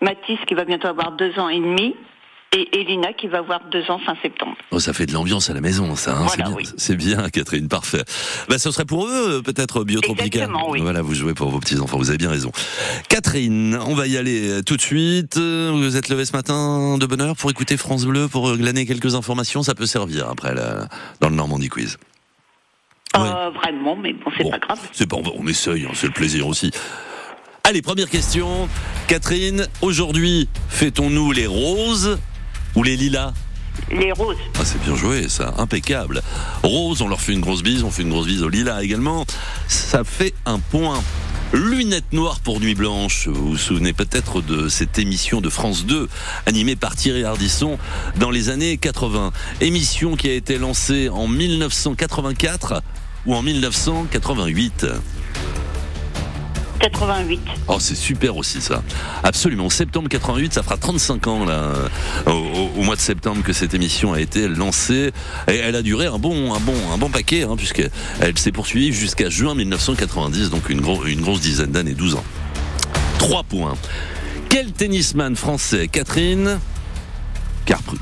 Mathis, 0.00 0.38
qui 0.46 0.54
va 0.54 0.64
bientôt 0.64 0.86
avoir 0.88 1.12
2 1.12 1.38
ans 1.40 1.48
et 1.48 1.58
demi. 1.58 1.94
Et 2.56 2.80
Elina, 2.80 3.12
qui 3.12 3.28
va 3.28 3.38
avoir 3.38 3.60
2 3.70 3.90
ans 3.90 3.98
fin 3.98 4.14
septembre. 4.22 4.56
Oh, 4.70 4.80
ça 4.80 4.94
fait 4.94 5.04
de 5.04 5.12
l'ambiance 5.12 5.50
à 5.50 5.52
la 5.54 5.60
maison, 5.60 5.94
ça. 5.96 6.12
Hein, 6.16 6.26
c'est 6.30 6.36
Voilà, 6.36 6.44
bien, 6.46 6.56
oui. 6.56 6.68
c'est 6.78 6.96
bien, 6.96 7.28
Catherine, 7.28 7.68
parfait. 7.68 8.02
Bah, 8.48 8.58
ce 8.58 8.70
serait 8.70 8.86
pour 8.86 9.06
eux, 9.06 9.38
euh, 9.38 9.42
peut-être 9.42 9.84
Biotropica. 9.84 10.24
Exactement, 10.24 10.70
oui. 10.70 10.80
Voilà, 10.80 11.02
vous 11.02 11.12
jouez 11.14 11.34
pour 11.34 11.50
vos 11.50 11.60
petits 11.60 11.78
enfants. 11.78 11.98
Vous 11.98 12.08
avez 12.08 12.16
bien 12.16 12.30
raison. 12.30 12.50
Catherine, 13.10 13.78
on 13.86 13.94
va 13.94 14.06
y 14.06 14.16
aller 14.16 14.48
euh, 14.48 14.62
tout 14.62 14.76
de 14.76 14.80
suite. 14.80 15.36
Euh, 15.36 15.70
Vous 15.74 15.96
êtes 15.96 16.08
levée 16.08 16.24
ce 16.24 16.32
matin 16.32 16.96
de 16.96 17.04
bonne 17.04 17.20
heure 17.20 17.36
pour 17.36 17.50
écouter 17.50 17.76
France 17.76 18.06
Bleu, 18.06 18.28
pour 18.28 18.56
glaner 18.56 18.86
quelques 18.86 19.14
informations. 19.14 19.62
Ça 19.62 19.74
peut 19.74 19.84
servir 19.86 20.28
après 20.30 20.54
là, 20.54 20.88
dans 21.20 21.28
le 21.28 21.34
Normandie 21.36 21.68
Quiz. 21.68 21.98
Euh, 23.16 23.50
vraiment, 23.50 23.94
mais 23.96 24.14
bon, 24.14 24.30
c'est 24.38 24.48
pas 24.50 24.58
grave. 24.58 24.78
C'est 24.92 25.06
pas, 25.06 25.16
on, 25.16 25.22
va- 25.22 25.32
on 25.36 25.46
essaye, 25.46 25.84
hein, 25.84 25.90
c'est 25.94 26.06
le 26.06 26.12
plaisir 26.14 26.46
aussi. 26.46 26.70
Allez, 27.64 27.82
première 27.82 28.08
question. 28.08 28.68
Catherine, 29.06 29.66
aujourd'hui, 29.82 30.48
fêtons-nous 30.70 31.32
les 31.32 31.46
roses? 31.46 32.18
Ou 32.78 32.84
les 32.84 32.96
lilas 32.96 33.32
Les 33.90 34.12
roses. 34.12 34.36
ah, 34.54 34.64
c'est 34.64 34.80
bien 34.82 34.94
joué, 34.94 35.28
ça, 35.28 35.52
impeccable. 35.58 36.22
Rose, 36.62 37.02
on 37.02 37.08
leur 37.08 37.20
fait 37.20 37.32
une 37.32 37.40
grosse 37.40 37.64
bise, 37.64 37.82
on 37.82 37.90
fait 37.90 38.02
une 38.02 38.10
grosse 38.10 38.26
bise 38.28 38.44
au 38.44 38.48
lilas 38.48 38.82
également. 38.82 39.26
Ça 39.66 40.04
fait 40.04 40.32
un 40.46 40.60
point. 40.60 41.02
Lunettes 41.52 42.12
noires 42.12 42.38
pour 42.38 42.60
Nuit 42.60 42.76
Blanche. 42.76 43.26
Vous 43.26 43.50
vous 43.50 43.56
souvenez 43.56 43.92
peut-être 43.92 44.42
de 44.42 44.68
cette 44.68 44.96
émission 45.00 45.40
de 45.40 45.48
France 45.48 45.86
2, 45.86 46.08
animée 46.46 46.76
par 46.76 46.94
Thierry 46.94 47.24
Ardisson 47.24 47.78
dans 48.16 48.30
les 48.30 48.48
années 48.48 48.76
80. 48.76 49.32
Émission 49.60 50.14
qui 50.14 50.28
a 50.28 50.34
été 50.34 50.56
lancée 50.56 51.08
en 51.08 51.26
1984 51.26 52.80
ou 53.26 53.34
en 53.34 53.42
1988. 53.42 54.86
88. 56.80 57.40
Oh, 57.66 57.76
c'est 57.80 57.94
super 57.96 58.36
aussi 58.36 58.60
ça. 58.60 58.82
Absolument. 59.22 59.68
Septembre 59.70 60.08
88, 60.08 60.54
ça 60.54 60.62
fera 60.62 60.76
35 60.76 61.26
ans 61.26 61.46
au, 62.26 62.82
mois 62.82 62.96
de 62.96 63.00
septembre 63.00 63.42
que 63.42 63.52
cette 63.52 63.74
émission 63.74 64.12
a 64.12 64.20
été 64.20 64.48
lancée. 64.48 65.12
Et 65.48 65.56
elle 65.56 65.74
a 65.76 65.82
duré 65.82 66.06
un 66.06 66.18
bon, 66.18 66.54
un 66.54 66.60
bon, 66.60 66.74
bon 66.98 67.10
paquet, 67.10 67.42
hein, 67.42 67.54
puisque 67.56 67.82
elle 68.20 68.38
s'est 68.38 68.52
poursuivie 68.52 68.92
jusqu'à 68.92 69.28
juin 69.28 69.54
1990, 69.54 70.50
donc 70.50 70.68
une, 70.70 70.80
gros- 70.80 71.04
une 71.04 71.20
grosse 71.20 71.40
dizaine 71.40 71.72
d'années, 71.72 71.94
12 71.94 72.14
ans. 72.14 72.24
Trois 73.18 73.42
points. 73.42 73.74
Quel 74.48 74.72
tennisman 74.72 75.36
français, 75.36 75.88
Catherine 75.88 76.58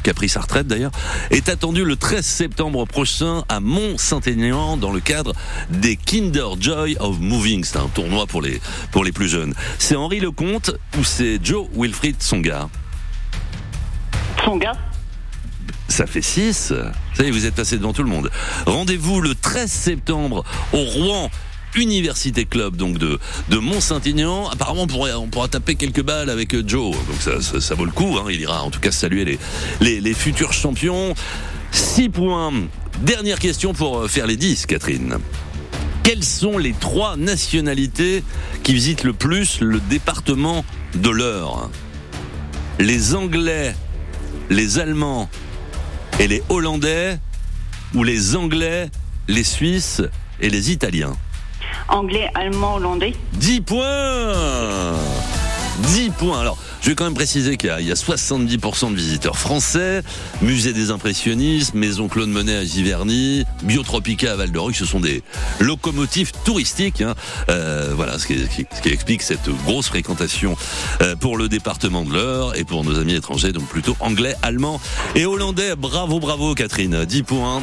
qui 0.03 0.11
a 0.11 0.15
pris 0.15 0.29
sa 0.29 0.41
retraite 0.41 0.67
d'ailleurs, 0.67 0.93
est 1.31 1.49
attendu 1.49 1.85
le 1.85 1.97
13 1.97 2.25
septembre 2.25 2.87
prochain 2.87 3.43
à 3.49 3.61
Mont-Saint-Aignan 3.61 4.77
dans 4.77 4.93
le 4.93 5.01
cadre 5.01 5.33
des 5.71 5.97
Kinder 5.97 6.61
Joy 6.61 6.97
of 7.01 7.19
Moving. 7.19 7.65
C'est 7.65 7.79
un 7.79 7.89
tournoi 7.89 8.27
pour 8.27 8.43
les, 8.43 8.61
pour 8.93 9.05
les 9.05 9.13
plus 9.13 9.29
jeunes. 9.29 9.55
C'est 9.79 9.97
Henri 9.97 10.21
Lecomte 10.21 10.71
ou 10.99 11.05
c'est 11.05 11.45
Joe 11.45 11.67
Wilfried 11.75 12.23
Songa 12.23 12.69
Songa 14.45 14.73
Ça 15.89 16.07
fait 16.07 16.23
6. 16.23 16.73
Ça 17.15 17.25
y 17.25 17.27
est, 17.27 17.31
vous 17.31 17.47
êtes 17.47 17.55
passé 17.55 17.77
devant 17.79 17.93
tout 17.93 18.05
le 18.05 18.11
monde. 18.11 18.31
Rendez-vous 18.67 19.21
le 19.21 19.35
13 19.35 19.71
septembre 19.71 20.45
au 20.73 20.79
Rouen. 20.85 21.31
Université 21.75 22.45
Club 22.45 22.77
donc 22.77 22.99
de 22.99 23.19
de 23.49 23.59
Mont-Saint-Aignan. 23.59 24.49
Apparemment 24.49 24.87
on 25.19 25.27
pourra 25.29 25.49
taper 25.49 25.75
quelques 25.75 26.03
balles 26.03 26.31
avec 26.31 26.55
euh, 26.55 26.63
Joe. 26.67 26.93
Donc 26.93 27.21
ça, 27.21 27.41
ça, 27.43 27.61
ça 27.61 27.75
vaut 27.75 27.85
le 27.85 27.91
coup. 27.91 28.17
Hein. 28.19 28.27
Il 28.31 28.41
ira 28.41 28.63
en 28.63 28.71
tout 28.71 28.81
cas 28.81 28.93
saluer 28.93 29.25
les 29.25 29.39
les, 29.81 30.01
les 30.01 30.15
futurs 30.15 30.53
champions. 30.53 31.15
6 31.73 32.09
points. 32.09 32.53
Dernière 33.03 33.39
question 33.39 33.75
pour 33.75 33.99
euh, 33.99 34.09
faire 34.09 34.27
les 34.27 34.37
10, 34.37 34.67
Catherine. 34.67 35.19
Quelles 36.03 36.25
sont 36.25 36.57
les 36.57 36.73
trois 36.73 37.17
nationalités 37.17 38.23
qui 38.63 38.73
visitent 38.73 39.03
le 39.05 39.13
plus 39.13 39.61
le 39.61 39.81
département 39.81 40.65
de 40.95 41.11
l'Eure? 41.11 41.69
Les 42.79 43.15
Anglais, 43.15 43.75
les 44.49 44.79
Allemands 44.79 45.29
et 46.21 46.29
les 46.29 46.43
Hollandais 46.49 47.19
ou 47.95 48.05
les 48.05 48.37
Anglais, 48.37 48.89
les 49.29 49.45
Suisses 49.45 50.03
et 50.41 50.49
les 50.49 50.71
Italiens? 50.71 51.17
Anglais, 51.89 52.29
allemand, 52.35 52.77
hollandais 52.77 53.15
10 53.35 53.61
points 53.61 53.83
10 55.95 56.11
points. 56.11 56.41
Alors, 56.41 56.59
Je 56.83 56.91
vais 56.93 56.95
quand 56.95 57.05
même 57.05 57.15
préciser 57.15 57.57
qu'il 57.57 57.69
y 57.69 57.73
a- 57.73 57.81
il 57.81 57.87
y 57.89 57.91
a 57.91 57.97
70% 57.97 58.91
de 58.93 58.95
visiteurs 58.97 59.37
français, 59.39 60.03
musée 60.41 60.73
des 60.73 60.93
impressionnistes, 60.93 61.75
maison 61.75 62.07
Claude 62.07 62.29
Monet 62.29 62.55
à 62.57 62.65
Giverny, 62.65 63.45
Biotropica 63.65 64.31
à 64.33 64.37
Val 64.37 64.53
d'Oreuil, 64.53 64.73
ce 64.73 64.85
sont 64.85 65.01
des 65.01 65.25
locomotives 65.59 66.31
touristiques. 66.45 67.01
hein. 67.01 67.15
Euh, 67.49 67.91
voilà 67.97 68.21
ce 68.21 68.27
qui, 68.29 68.39
ce 68.39 68.45
qui- 68.55 68.67
ce 68.73 68.81
qui 68.83 68.89
explique 68.91 69.23
cette 69.23 69.49
grosse 69.65 69.89
fréquentation 69.89 70.57
euh, 71.03 71.17
pour 71.17 71.37
le 71.37 71.49
département 71.49 72.05
de 72.05 72.13
l'Eure 72.13 72.55
et 72.57 72.63
pour 72.63 72.85
nos 72.85 72.97
amis 73.01 73.15
étrangers, 73.15 73.51
donc 73.51 73.67
plutôt 73.67 73.97
anglais, 73.99 74.37
allemand 74.43 74.81
et 75.17 75.27
hollandais. 75.27 75.75
Bravo, 75.77 76.21
bravo 76.21 76.55
Catherine, 76.55 77.05
10 77.05 77.25
points. 77.25 77.63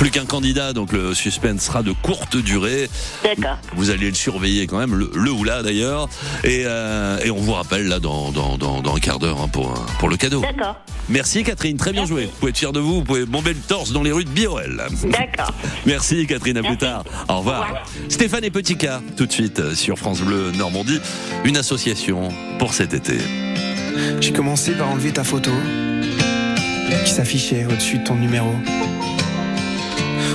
Plus 0.00 0.10
qu'un 0.10 0.24
candidat, 0.24 0.72
donc 0.72 0.94
le 0.94 1.12
suspense 1.12 1.60
sera 1.60 1.82
de 1.82 1.92
courte 1.92 2.34
durée. 2.38 2.88
D'accord. 3.22 3.58
Vous 3.76 3.90
allez 3.90 4.08
le 4.08 4.14
surveiller 4.14 4.66
quand 4.66 4.78
même, 4.78 4.94
le, 4.94 5.10
le 5.14 5.30
ou 5.30 5.44
là 5.44 5.62
d'ailleurs. 5.62 6.08
Et, 6.42 6.62
euh, 6.64 7.18
et 7.22 7.30
on 7.30 7.36
vous 7.36 7.52
rappelle 7.52 7.86
là 7.86 7.98
dans, 7.98 8.32
dans, 8.32 8.56
dans, 8.56 8.80
dans 8.80 8.94
un 8.96 8.98
quart 8.98 9.18
d'heure 9.18 9.42
hein, 9.42 9.48
pour, 9.48 9.72
euh, 9.72 9.80
pour 9.98 10.08
le 10.08 10.16
cadeau. 10.16 10.40
D'accord. 10.40 10.80
Merci 11.10 11.44
Catherine, 11.44 11.76
très 11.76 11.92
bien 11.92 12.06
joué. 12.06 12.24
Vous 12.24 12.30
pouvez 12.40 12.48
être 12.48 12.56
fier 12.56 12.72
de 12.72 12.80
vous, 12.80 12.94
vous 12.94 13.04
pouvez 13.04 13.26
bomber 13.26 13.52
le 13.52 13.58
torse 13.60 13.92
dans 13.92 14.02
les 14.02 14.10
rues 14.10 14.24
de 14.24 14.30
Biorel. 14.30 14.80
D'accord. 15.04 15.52
Merci 15.86 16.26
Catherine, 16.26 16.56
à 16.56 16.62
plus 16.62 16.78
tard. 16.78 17.04
Au 17.28 17.40
revoir. 17.40 17.84
Stéphane 18.08 18.44
et 18.44 18.50
Petit 18.50 18.78
K, 18.78 18.86
tout 19.18 19.26
de 19.26 19.32
suite 19.32 19.60
euh, 19.60 19.74
sur 19.74 19.98
France 19.98 20.22
Bleu 20.22 20.50
Normandie, 20.52 20.98
une 21.44 21.58
association 21.58 22.30
pour 22.58 22.72
cet 22.72 22.94
été. 22.94 23.18
J'ai 24.22 24.32
commencé 24.32 24.72
par 24.72 24.88
enlever 24.88 25.12
ta 25.12 25.24
photo 25.24 25.50
qui 27.04 27.12
s'affichait 27.12 27.66
au-dessus 27.66 27.98
de 27.98 28.04
ton 28.04 28.14
numéro. 28.14 28.50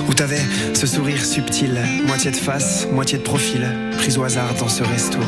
Où 0.08 0.14
t'avais 0.14 0.42
ce 0.74 0.86
sourire 0.86 1.24
subtil, 1.24 1.78
moitié 2.06 2.30
de 2.30 2.36
face, 2.36 2.86
moitié 2.92 3.18
de 3.18 3.22
profil, 3.22 3.66
prise 3.98 4.18
au 4.18 4.24
hasard 4.24 4.54
dans 4.58 4.68
ce 4.68 4.82
resto. 4.82 5.18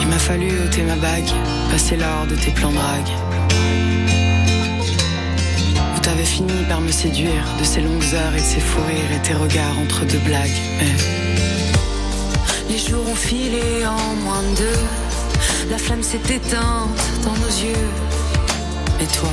Il 0.00 0.08
m'a 0.08 0.18
fallu 0.18 0.50
ôter 0.64 0.82
ma 0.82 0.96
bague, 0.96 1.30
passer 1.70 1.96
l'or 1.96 2.26
de 2.28 2.34
tes 2.34 2.50
plans 2.50 2.72
drague. 2.72 3.08
Où 5.96 6.00
t'avais 6.00 6.24
fini 6.24 6.52
par 6.68 6.80
me 6.80 6.90
séduire 6.90 7.44
de 7.58 7.64
ces 7.64 7.80
longues 7.80 8.14
heures 8.14 8.34
et 8.34 8.40
de 8.40 8.44
ces 8.44 8.60
fous 8.60 8.82
rires 8.86 9.16
et 9.16 9.22
tes 9.26 9.34
regards 9.34 9.78
entre 9.78 10.04
deux 10.04 10.18
blagues. 10.18 10.60
Mais 10.78 10.94
les 12.70 12.78
jours 12.78 13.08
ont 13.10 13.14
filé 13.14 13.86
en 13.86 14.14
moins 14.24 14.42
de 14.42 14.56
deux. 14.56 15.70
La 15.70 15.78
flamme 15.78 16.02
s'est 16.02 16.18
éteinte 16.28 17.00
dans 17.24 17.36
nos 17.36 17.54
yeux. 17.64 17.88
Et 19.00 19.06
toi, 19.06 19.30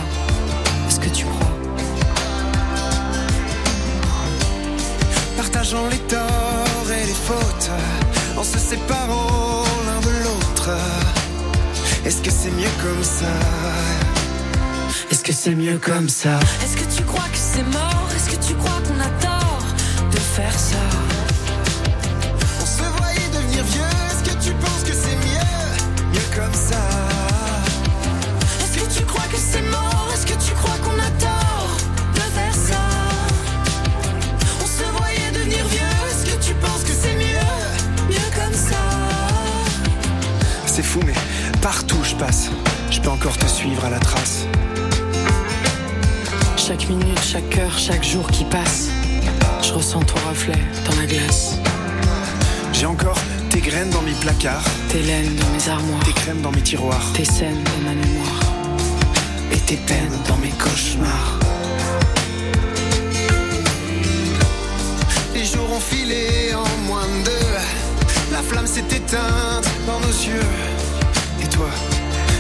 Partageant 5.70 5.90
les 5.90 6.00
torts 6.08 6.92
et 6.92 7.06
les 7.06 7.14
fautes, 7.14 7.72
en 8.38 8.44
se 8.44 8.58
séparant 8.58 9.66
l'un 9.86 10.00
de 10.00 10.24
l'autre. 10.24 10.70
Est-ce 12.06 12.22
que 12.22 12.32
c'est 12.32 12.52
mieux 12.52 12.70
comme 12.82 13.04
ça? 13.04 13.26
Est-ce 15.12 15.24
que 15.26 15.34
c'est 15.34 15.56
mieux 15.56 15.78
comme 15.78 16.08
ça? 16.08 16.40
Est-ce 16.64 16.78
que 16.78 16.96
tu 16.96 17.04
crois 17.04 17.28
que 17.34 17.38
c'est 17.38 17.64
mort? 17.64 18.08
Est-ce 18.16 18.30
que 18.30 18.46
tu 18.48 18.54
crois 18.56 18.80
qu'on 18.88 19.00
a 19.02 19.10
tort 19.20 19.66
de 20.10 20.18
faire 20.18 20.58
ça? 20.58 20.84
On 22.62 22.66
se 22.66 22.84
voyait 23.00 23.30
devenir 23.34 23.64
vieux, 23.66 23.92
est-ce 24.10 24.24
que 24.24 24.36
tu 24.42 24.54
penses 24.54 24.84
que 24.86 24.94
c'est 24.94 25.18
mieux? 25.28 26.14
Mieux 26.14 26.30
comme 26.34 26.54
ça? 26.54 26.80
Est-ce 28.62 28.80
que 28.80 29.00
tu 29.00 29.04
crois 29.04 29.28
que 29.30 29.38
c'est 29.38 29.64
mort? 29.64 30.08
Est-ce 30.14 30.28
que 30.28 30.46
tu 30.46 30.54
crois 30.54 30.78
qu'on 30.82 30.98
a 30.98 31.10
tort 31.20 31.37
fou, 40.98 41.06
mais 41.06 41.14
partout 41.62 41.98
où 41.98 42.04
je 42.04 42.16
passe, 42.16 42.50
je 42.92 43.00
peux 43.00 43.10
encore 43.10 43.38
te 43.38 43.46
suivre 43.46 43.84
à 43.86 43.90
la 43.90 44.00
trace. 44.00 44.46
Chaque 46.56 46.88
minute, 46.90 47.20
chaque 47.22 47.58
heure, 47.58 47.78
chaque 47.78 48.04
jour 48.04 48.30
qui 48.30 48.44
passe 48.44 48.90
Je 49.64 49.72
ressens 49.72 50.02
ton 50.02 50.16
reflet 50.30 50.60
dans 50.86 50.96
la 51.00 51.06
glace 51.06 51.56
J'ai 52.74 52.86
encore 52.86 53.18
tes 53.50 53.62
graines 53.62 53.90
dans 53.92 54.02
mes 54.02 54.12
placards, 54.12 54.66
Tes 54.90 55.02
laines 55.02 55.34
dans 55.36 55.50
mes 55.50 55.70
armoires 55.70 56.04
tes 56.04 56.12
crèmes 56.12 56.42
dans 56.42 56.52
mes 56.52 56.62
tiroirs, 56.62 57.14
Tes 57.14 57.24
scènes 57.24 57.64
dans 57.64 57.90
ma 57.90 57.96
mémoire 57.96 58.42
et 59.54 59.60
tes 59.60 59.78
peines 59.78 60.20
dans 60.28 60.36
mes 60.38 60.50
cauchemars. 60.50 61.40
Les 65.34 65.46
jours 65.46 65.72
ont 65.72 65.80
filé 65.80 66.54
en 66.54 66.86
moins 66.86 67.08
de 67.20 67.24
deux. 67.24 67.38
La 68.34 68.40
flamme 68.40 68.68
s'est 68.68 68.82
éteinte 68.92 69.70
dans 69.88 70.02
nos 70.02 70.08
yeux. 70.08 70.77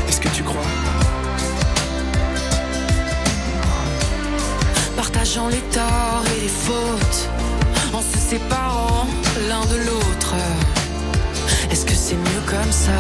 Est-ce 0.08 0.22
que 0.22 0.30
tu 0.30 0.44
crois? 0.44 0.62
Partageant 4.96 5.48
les 5.48 5.62
torts 5.72 6.24
et 6.38 6.42
les 6.42 6.48
fautes 6.48 7.30
En 7.94 8.02
se 8.02 8.18
séparant 8.18 9.08
l'un 9.50 9.66
de 9.66 9.78
l'autre. 9.86 10.36
Est-ce 11.72 11.86
que 11.86 11.94
c'est 11.94 12.16
mieux 12.16 12.44
comme 12.46 12.72
ça? 12.72 13.00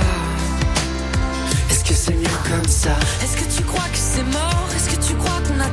Est-ce 1.69 1.83
que 1.83 1.93
c'est 1.93 2.15
mieux 2.15 2.39
comme 2.49 2.67
ça? 2.67 2.95
Est-ce 3.23 3.37
que 3.37 3.55
tu 3.55 3.63
crois 3.63 3.87
que 3.91 3.97
c'est 3.97 4.23
mort? 4.23 4.67
Est-ce 4.75 4.89
que 4.95 5.05
tu 5.05 5.13
crois 5.15 5.39
qu'on 5.47 5.59
a 5.59 5.69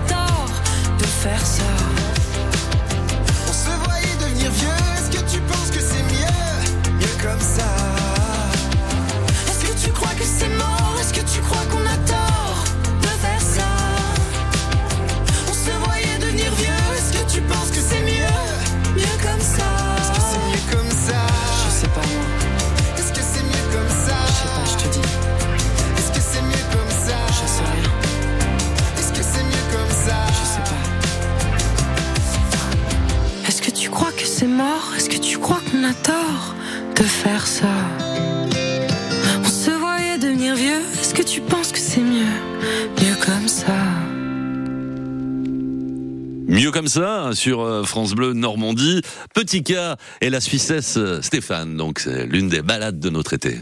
sur 47.35 47.63
euh, 47.63 47.85
France 47.85 48.15
Bleu 48.15 48.33
Normandie. 48.33 49.03
Petit 49.35 49.63
K 49.63 49.75
et 50.21 50.31
la 50.31 50.41
Suissesse 50.41 50.97
euh, 50.97 51.23
Stéphane, 51.23 51.77
donc 51.77 52.01
c'est 52.01 52.27
l'une 52.27 52.49
des 52.49 52.63
balades 52.63 52.99
de 52.99 53.11
notre 53.11 53.35
été. 53.35 53.61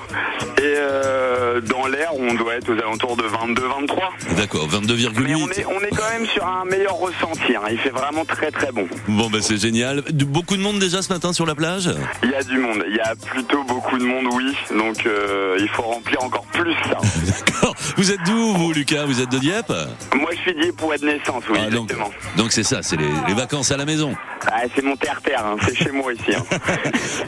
et 0.57 0.61
euh, 0.77 1.61
dans 1.61 1.87
l'air, 1.87 2.09
on 2.17 2.33
doit 2.33 2.55
être 2.55 2.69
aux 2.69 2.77
alentours 2.79 3.17
de 3.17 3.23
22-23. 3.23 4.35
D'accord, 4.37 4.67
Mais 4.71 4.77
on 4.77 4.81
22,8. 4.81 5.59
est, 5.59 5.65
on 5.65 5.79
est 5.81 5.89
quand 5.89 6.09
même 6.17 6.25
sur 6.27 6.45
un 6.45 6.65
meilleur 6.65 6.95
ressenti. 6.95 7.55
hein. 7.55 7.61
Il 7.71 7.77
fait 7.77 7.89
vraiment 7.89 8.25
très 8.25 8.51
très 8.51 8.71
bon. 8.71 8.87
Bon 9.07 9.29
bah 9.29 9.39
c'est 9.41 9.57
génial. 9.57 10.03
Beaucoup 10.13 10.57
de 10.57 10.61
monde 10.61 10.79
déjà 10.79 11.01
ce 11.01 11.11
matin 11.11 11.33
sur 11.33 11.45
la 11.45 11.55
plage? 11.55 11.89
Il 12.23 12.29
y 12.31 12.35
a 12.35 12.43
du 12.43 12.57
monde. 12.57 12.83
Il 12.89 12.95
y 12.95 12.99
a 12.99 13.15
plutôt 13.15 13.63
beaucoup 13.63 13.97
de 13.97 14.03
monde, 14.03 14.25
oui. 14.33 14.53
Donc 14.77 15.05
euh, 15.05 15.57
il 15.59 15.67
faut 15.69 15.83
remplir 15.83 16.21
encore 16.23 16.45
plus 16.53 16.73
ça. 16.89 16.97
D'accord. 17.25 17.75
Vous 17.97 18.11
êtes 18.11 18.23
d'où 18.25 18.53
vous 18.53 18.73
Lucas 18.73 19.05
Vous 19.05 19.21
êtes 19.21 19.29
de 19.31 19.37
Dieppe 19.39 19.71
Moi, 20.15 20.31
je 20.45 20.51
suis 20.51 20.71
pour 20.73 20.93
être 20.93 21.03
naissance, 21.03 21.43
oui, 21.49 21.57
Ah, 21.61 21.69
donc, 21.69 21.89
exactement. 21.91 22.09
donc 22.37 22.51
c'est 22.51 22.63
ça, 22.63 22.79
c'est 22.81 22.97
les, 22.97 23.07
les 23.27 23.33
vacances 23.33 23.71
à 23.71 23.77
la 23.77 23.85
maison. 23.85 24.15
Ah, 24.47 24.61
c'est 24.75 24.83
mon 24.83 24.95
terre-terre. 24.95 25.43
hein. 25.45 25.55
C'est 25.67 25.75
chez 25.75 25.91
moi 25.91 26.13
ici. 26.13 26.33
hein. 26.35 26.43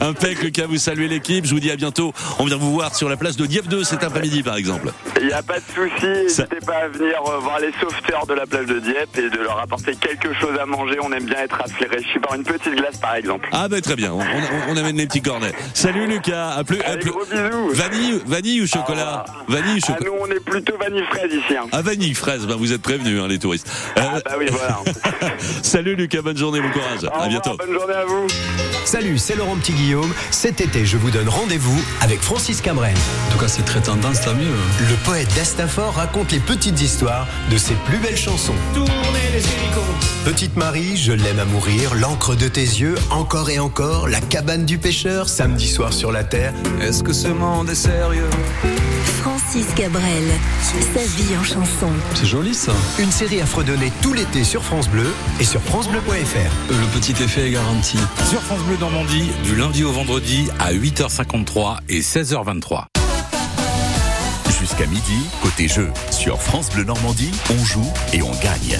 Impec 0.00 0.40
Lucas, 0.42 0.66
vous 0.68 0.76
saluez 0.78 1.08
l'équipe, 1.08 1.44
je 1.46 1.50
vous 1.54 1.60
dis 1.60 1.70
à 1.70 1.76
bientôt. 1.76 2.12
On 2.38 2.44
vient 2.44 2.56
vous 2.56 2.72
voir 2.72 2.94
sur 2.94 3.08
la 3.08 3.16
plage 3.16 3.36
de 3.36 3.46
Dieppe 3.46 3.66
2 3.68 3.82
cet 3.84 4.04
après-midi 4.04 4.42
par 4.42 4.56
exemple. 4.56 4.92
Il 5.20 5.26
n'y 5.26 5.32
a 5.32 5.42
pas 5.42 5.58
de 5.58 5.64
souci. 5.74 6.06
N'hésitez 6.06 6.60
pas 6.64 6.84
à 6.84 6.88
venir 6.88 7.14
euh, 7.26 7.38
voir 7.38 7.58
les 7.58 7.72
sauveteurs 7.80 8.26
de 8.26 8.34
la 8.34 8.46
plage 8.46 8.66
de 8.66 8.78
Dieppe 8.78 9.18
et 9.18 9.30
de 9.30 9.38
leur 9.42 9.58
apporter 9.58 9.96
quelque 9.96 10.32
chose 10.34 10.56
à 10.60 10.66
manger. 10.66 10.96
On 11.02 11.10
aime 11.12 11.24
bien 11.24 11.38
être 11.40 11.56
rafraîchi 11.56 12.18
par 12.22 12.34
une 12.34 12.44
petite 12.44 12.74
glace, 12.76 12.98
par 12.98 13.16
exemple. 13.16 13.48
Ah 13.52 13.66
bah 13.68 13.80
très 13.80 13.96
bien, 13.96 14.12
on, 14.12 14.20
on- 14.20 14.70
on 14.72 14.76
amène 14.76 14.96
les 14.96 15.06
petits 15.06 15.22
cornets. 15.22 15.52
Salut 15.74 16.06
Lucas, 16.06 16.50
à 16.50 16.62
plus. 16.64 16.80
à 16.82 16.96
plus- 16.96 17.10
gros 17.10 17.24
bisous. 17.24 17.70
Vanille, 17.72 18.20
vanille 18.26 18.62
ou 18.62 18.66
chocolat 18.66 19.24
Vanille 19.48 19.74
ou 19.74 19.80
Ah, 19.82 19.86
chocolat 19.92 20.10
nous, 20.10 20.16
on 20.20 20.26
est 20.30 20.44
plutôt 20.44 20.76
vanille 20.78 20.87
fraise 21.10 21.30
ici. 21.32 21.56
hein. 21.56 21.66
Ah 21.72 21.82
vanille, 21.82 22.14
fraise, 22.14 22.46
bah 22.46 22.54
vous 22.58 22.72
êtes 22.72 22.82
prévenus 22.82 23.20
hein, 23.20 23.28
les 23.28 23.38
touristes. 23.38 23.68
Euh, 23.96 24.00
Ah, 24.02 24.20
bah 24.24 24.32
oui, 24.38 24.46
voilà. 24.50 24.80
Salut 25.62 25.94
Lucas, 25.96 26.22
bonne 26.22 26.36
journée, 26.36 26.60
bon 26.60 26.70
courage. 26.70 27.04
Au 27.04 27.06
à 27.06 27.10
revoir, 27.10 27.28
bientôt. 27.28 27.56
Bonne 27.56 27.72
journée 27.72 27.94
à 27.94 28.04
vous. 28.04 28.26
Salut, 28.84 29.18
c'est 29.18 29.36
Laurent 29.36 29.56
Petit-Guillaume. 29.56 30.12
Cet 30.30 30.60
été, 30.60 30.86
je 30.86 30.96
vous 30.96 31.10
donne 31.10 31.28
rendez-vous 31.28 31.78
avec 32.00 32.20
Francis 32.20 32.60
Cabrel. 32.60 32.94
En 33.28 33.32
tout 33.32 33.38
cas, 33.38 33.48
c'est 33.48 33.64
très 33.64 33.80
tendance, 33.80 34.22
tant 34.22 34.34
mieux. 34.34 34.46
Le 34.88 34.94
poète 35.04 35.28
d'Astafor 35.34 35.94
raconte 35.94 36.32
les 36.32 36.38
petites 36.40 36.80
histoires 36.80 37.26
de 37.50 37.58
ses 37.58 37.74
plus 37.86 37.98
belles 37.98 38.16
chansons. 38.16 38.54
Tournez 38.74 38.90
les 39.32 39.38
hélicos. 39.40 39.84
Petite 40.24 40.56
Marie, 40.56 40.96
je 40.96 41.12
l'aime 41.12 41.38
à 41.38 41.44
mourir, 41.44 41.94
l'encre 41.94 42.34
de 42.34 42.48
tes 42.48 42.60
yeux, 42.62 42.94
encore 43.10 43.50
et 43.50 43.58
encore, 43.58 44.08
la 44.08 44.20
cabane 44.20 44.64
du 44.66 44.78
pêcheur, 44.78 45.28
samedi 45.28 45.68
soir 45.68 45.92
sur 45.92 46.12
la 46.12 46.24
terre. 46.24 46.52
Est-ce 46.80 47.02
que 47.02 47.12
ce 47.12 47.28
monde 47.28 47.68
est 47.70 47.74
sérieux? 47.74 48.28
Francis 49.04 49.66
Cabrel, 49.74 50.24
sa 50.94 51.00
vie 51.00 51.36
en 51.38 51.44
chanson. 51.44 51.88
C'est 52.14 52.26
joli 52.26 52.54
ça. 52.54 52.72
Une 52.98 53.10
série 53.10 53.40
à 53.40 53.46
fredonner 53.46 53.92
tout 54.02 54.12
l'été 54.12 54.44
sur 54.44 54.62
France 54.62 54.88
Bleu 54.88 55.06
et 55.40 55.44
sur 55.44 55.60
francebleu.fr. 55.62 56.70
Le 56.70 56.98
petit 56.98 57.22
effet 57.22 57.48
est 57.48 57.52
garanti. 57.52 57.98
Sur 58.28 58.40
France 58.42 58.62
Bleu 58.62 58.76
Normandie, 58.78 59.30
du 59.44 59.56
lundi 59.56 59.84
au 59.84 59.92
vendredi 59.92 60.48
à 60.58 60.72
8h53 60.72 61.78
et 61.88 62.00
16h23. 62.00 62.84
Jusqu'à 64.58 64.86
midi, 64.86 65.26
côté 65.42 65.68
jeu. 65.68 65.88
Sur 66.10 66.40
France 66.42 66.70
Bleu 66.70 66.84
Normandie, 66.84 67.30
on 67.50 67.64
joue 67.64 67.90
et 68.12 68.22
on 68.22 68.32
gagne. 68.42 68.78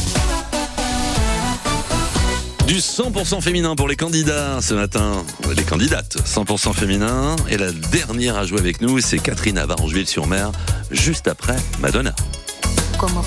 Du 2.69 2.81
100% 2.81 3.41
féminin 3.41 3.75
pour 3.75 3.89
les 3.89 3.97
candidats 3.97 4.61
ce 4.61 4.75
matin. 4.75 5.25
Les 5.57 5.63
candidates, 5.63 6.19
100% 6.23 6.75
féminin. 6.75 7.35
Et 7.49 7.57
la 7.57 7.73
dernière 7.73 8.37
à 8.37 8.45
jouer 8.45 8.59
avec 8.59 8.83
nous, 8.83 9.01
c'est 9.01 9.19
Catherine 9.19 9.57
à 9.57 9.65
Varangeville-sur-Mer, 9.65 10.53
juste 10.91 11.29
après 11.29 11.57
Madonna. 11.81 12.15
¿Cómo 12.99 13.23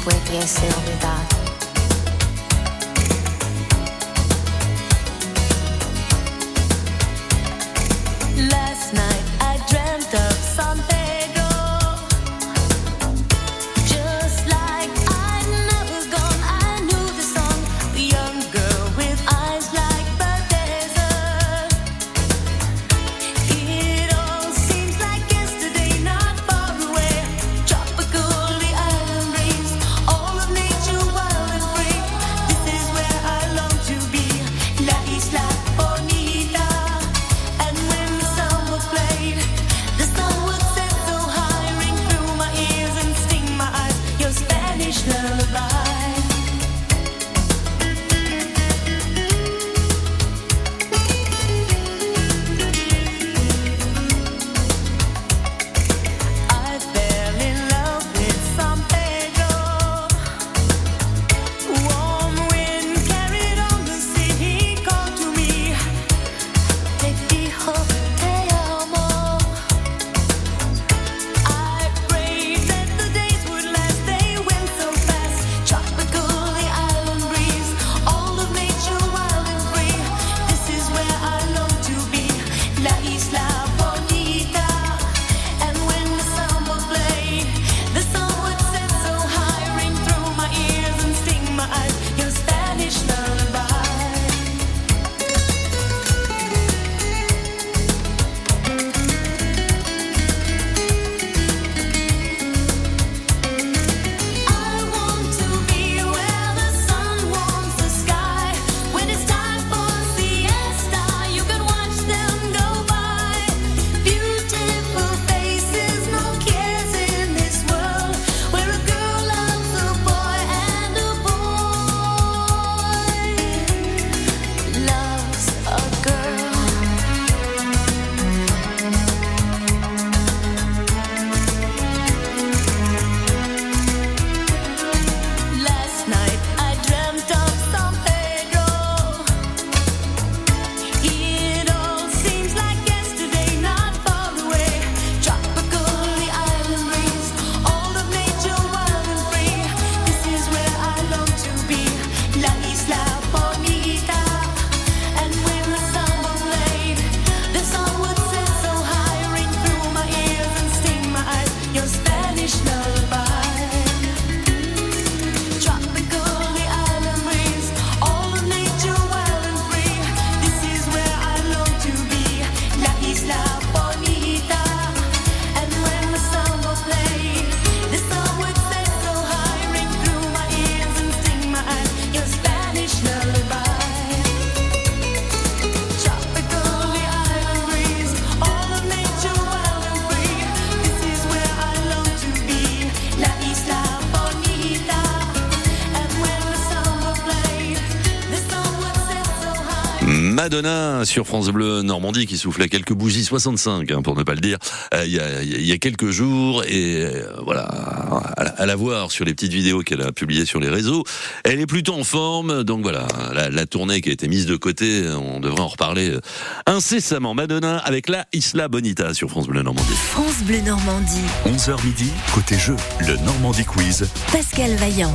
Madonna 200.55 201.05
sur 201.05 201.25
France 201.25 201.47
Bleu 201.47 201.81
Normandie 201.81 202.25
qui 202.25 202.37
souffle 202.37 202.61
à 202.61 202.67
quelques 202.67 202.91
bougies 202.91 203.23
65 203.23 203.89
hein, 203.89 204.01
pour 204.01 204.17
ne 204.17 204.23
pas 204.23 204.33
le 204.33 204.41
dire 204.41 204.57
euh, 204.93 205.05
il 205.05 205.13
y, 205.13 205.17
a, 205.21 205.41
il 205.43 205.65
y 205.65 205.71
a 205.71 205.77
quelques 205.77 206.09
jours 206.09 206.65
et 206.65 207.05
euh, 207.05 207.37
voilà 207.45 207.61
à, 207.61 208.43
la- 208.43 208.49
à 208.49 208.65
la 208.65 208.75
voir 208.75 209.11
sur 209.11 209.23
les 209.23 209.33
petites 209.33 209.53
vidéos 209.53 209.79
qu'elle 209.79 210.01
a 210.01 210.11
publiées 210.11 210.43
sur 210.45 210.59
les 210.59 210.67
réseaux 210.67 211.05
elle 211.45 211.61
est 211.61 211.65
plutôt 211.67 211.93
en 211.93 212.03
forme 212.03 212.65
donc 212.65 212.81
voilà 212.81 213.07
la, 213.33 213.49
la 213.49 213.65
tournée 213.65 214.01
qui 214.01 214.09
a 214.09 214.11
été 214.11 214.27
mise 214.27 214.45
de 214.45 214.57
côté 214.57 215.05
on 215.09 215.39
devrait 215.39 215.61
en 215.61 215.69
reparler 215.69 216.09
euh, 216.09 216.19
incessamment 216.65 217.33
Madonna 217.33 217.77
avec 217.77 218.09
la 218.09 218.25
Isla 218.33 218.67
Bonita 218.67 219.13
sur 219.13 219.29
France 219.29 219.47
Bleu 219.47 219.61
Normandie 219.63 219.93
France 219.93 220.43
Bleu 220.43 220.59
Normandie. 220.65 221.21
11h 221.45 221.81
midi, 221.85 222.09
côté 222.35 222.57
jeu, 222.57 222.75
le 222.99 223.15
Normandie 223.25 223.63
Quiz. 223.63 224.05
Pascal 224.33 224.75
Vaillant. 224.75 225.13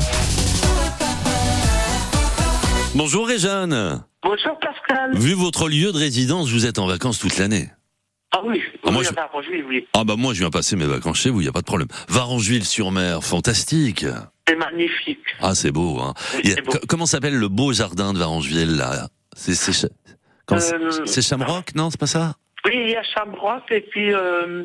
Bonjour 2.95 3.27
Réjeanne 3.27 4.03
Bonjour 4.23 4.59
Pascal. 4.59 4.73
Vu 5.15 5.35
votre 5.35 5.69
lieu 5.69 5.93
de 5.93 5.99
résidence 5.99 6.49
vous 6.51 6.67
êtes 6.67 6.79
en 6.79 6.87
vacances 6.87 7.19
toute 7.19 7.37
l'année 7.39 7.69
Ah 8.33 8.41
oui, 8.45 8.63
Ah, 8.85 8.91
moi, 8.91 9.03
je- 9.03 9.09
oui. 9.69 9.87
Ah 9.93 10.05
bah 10.05 10.15
moi 10.17 10.35
je 10.35 10.41
viens 10.41 10.51
passer 10.51 10.77
mes 10.77 10.87
vacances 10.87 11.19
chez 11.21 11.31
vous, 11.31 11.41
il 11.41 11.45
y 11.45 11.49
a 11.49 11.53
pas 11.53 11.61
de 11.61 11.67
problème. 11.67 11.89
Varangeville-sur-Mer, 12.09 13.23
fantastique. 13.25 14.05
C'est 14.49 14.57
magnifique. 14.57 15.19
Ah 15.41 15.55
c'est 15.55 15.73
beau 15.73 15.99
hein. 16.01 16.15
A- 16.35 16.87
comment 16.89 17.07
s'appelle 17.07 17.37
le 17.37 17.49
beau 17.49 17.73
jardin 17.73 18.13
de 18.13 18.19
Varangeville 18.19 18.77
là? 18.77 19.09
C'est 19.37 19.55
Euh, 20.75 20.91
non 21.75 21.91
c'est 21.91 22.01
pas 22.01 22.07
ça? 22.07 22.35
Oui, 22.65 22.73
il 22.75 22.91
y 22.91 22.97
a 22.97 23.03
Shamrock 23.03 23.65
et 23.71 23.81
puis 23.81 24.13
euh, 24.13 24.65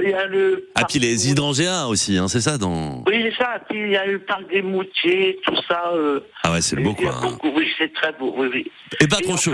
y 0.00 0.12
a 0.14 0.26
le. 0.26 0.68
Ah 0.74 0.84
puis 0.88 0.98
les 0.98 1.28
hydrangéas 1.30 1.86
aussi 1.86 2.16
hein, 2.16 2.28
c'est 2.28 2.40
ça 2.40 2.56
dans 2.58 3.02
Oui, 3.06 3.22
c'est 3.30 3.36
ça. 3.36 3.60
Puis 3.68 3.78
il 3.80 3.90
y 3.90 3.96
a 3.96 4.06
le 4.06 4.18
parc 4.20 4.48
des 4.50 4.62
Moutiers, 4.62 5.38
tout 5.44 5.56
ça. 5.68 5.90
euh, 5.94 6.20
Ah 6.42 6.52
ouais 6.52 6.62
c'est 6.62 6.76
beau 6.76 6.94
quoi. 6.94 7.10
hein. 7.14 7.20
beaucoup, 7.22 7.50
oui, 7.56 7.68
c'est 7.78 7.92
très 7.92 8.12
beau, 8.12 8.32
oui, 8.36 8.48
oui. 8.52 8.70
Et 9.00 9.06
pas 9.08 9.16
trop 9.16 9.36
chaud. 9.36 9.52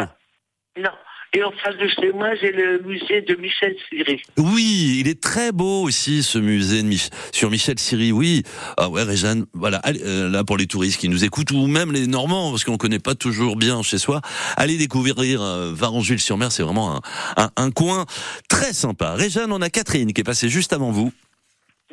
Non. 0.76 0.90
Et 1.38 1.44
en 1.44 1.52
face 1.52 1.76
de 1.76 1.86
chez 1.86 2.10
moi, 2.10 2.34
j'ai 2.34 2.50
le 2.50 2.80
musée 2.80 3.20
de 3.20 3.36
Michel 3.36 3.76
Siri. 3.88 4.20
Oui, 4.38 4.96
il 4.98 5.06
est 5.06 5.20
très 5.20 5.52
beau 5.52 5.84
aussi 5.84 6.24
ce 6.24 6.36
musée 6.36 6.82
de 6.82 6.96
sur 7.30 7.48
Michel 7.48 7.78
Siri. 7.78 8.10
Oui, 8.10 8.42
ah 8.76 8.88
ouais, 8.88 9.04
Réjeanne. 9.04 9.46
Voilà, 9.52 9.80
euh, 9.86 10.28
là 10.28 10.42
pour 10.42 10.56
les 10.56 10.66
touristes 10.66 10.98
qui 10.98 11.08
nous 11.08 11.24
écoutent 11.24 11.52
ou 11.52 11.68
même 11.68 11.92
les 11.92 12.08
Normands 12.08 12.50
parce 12.50 12.64
qu'on 12.64 12.76
connaît 12.76 12.98
pas 12.98 13.14
toujours 13.14 13.54
bien 13.54 13.84
chez 13.84 13.98
soi, 13.98 14.20
allez 14.56 14.78
découvrir 14.78 15.40
euh, 15.40 15.72
Varangeville-sur-Mer. 15.72 16.50
C'est 16.50 16.64
vraiment 16.64 17.00
un 17.36 17.70
coin 17.70 18.04
très 18.48 18.72
sympa. 18.72 19.12
Réjeanne, 19.12 19.52
on 19.52 19.62
a 19.62 19.70
Catherine 19.70 20.12
qui 20.12 20.22
est 20.22 20.24
passée 20.24 20.48
juste 20.48 20.72
avant 20.72 20.90
vous. 20.90 21.12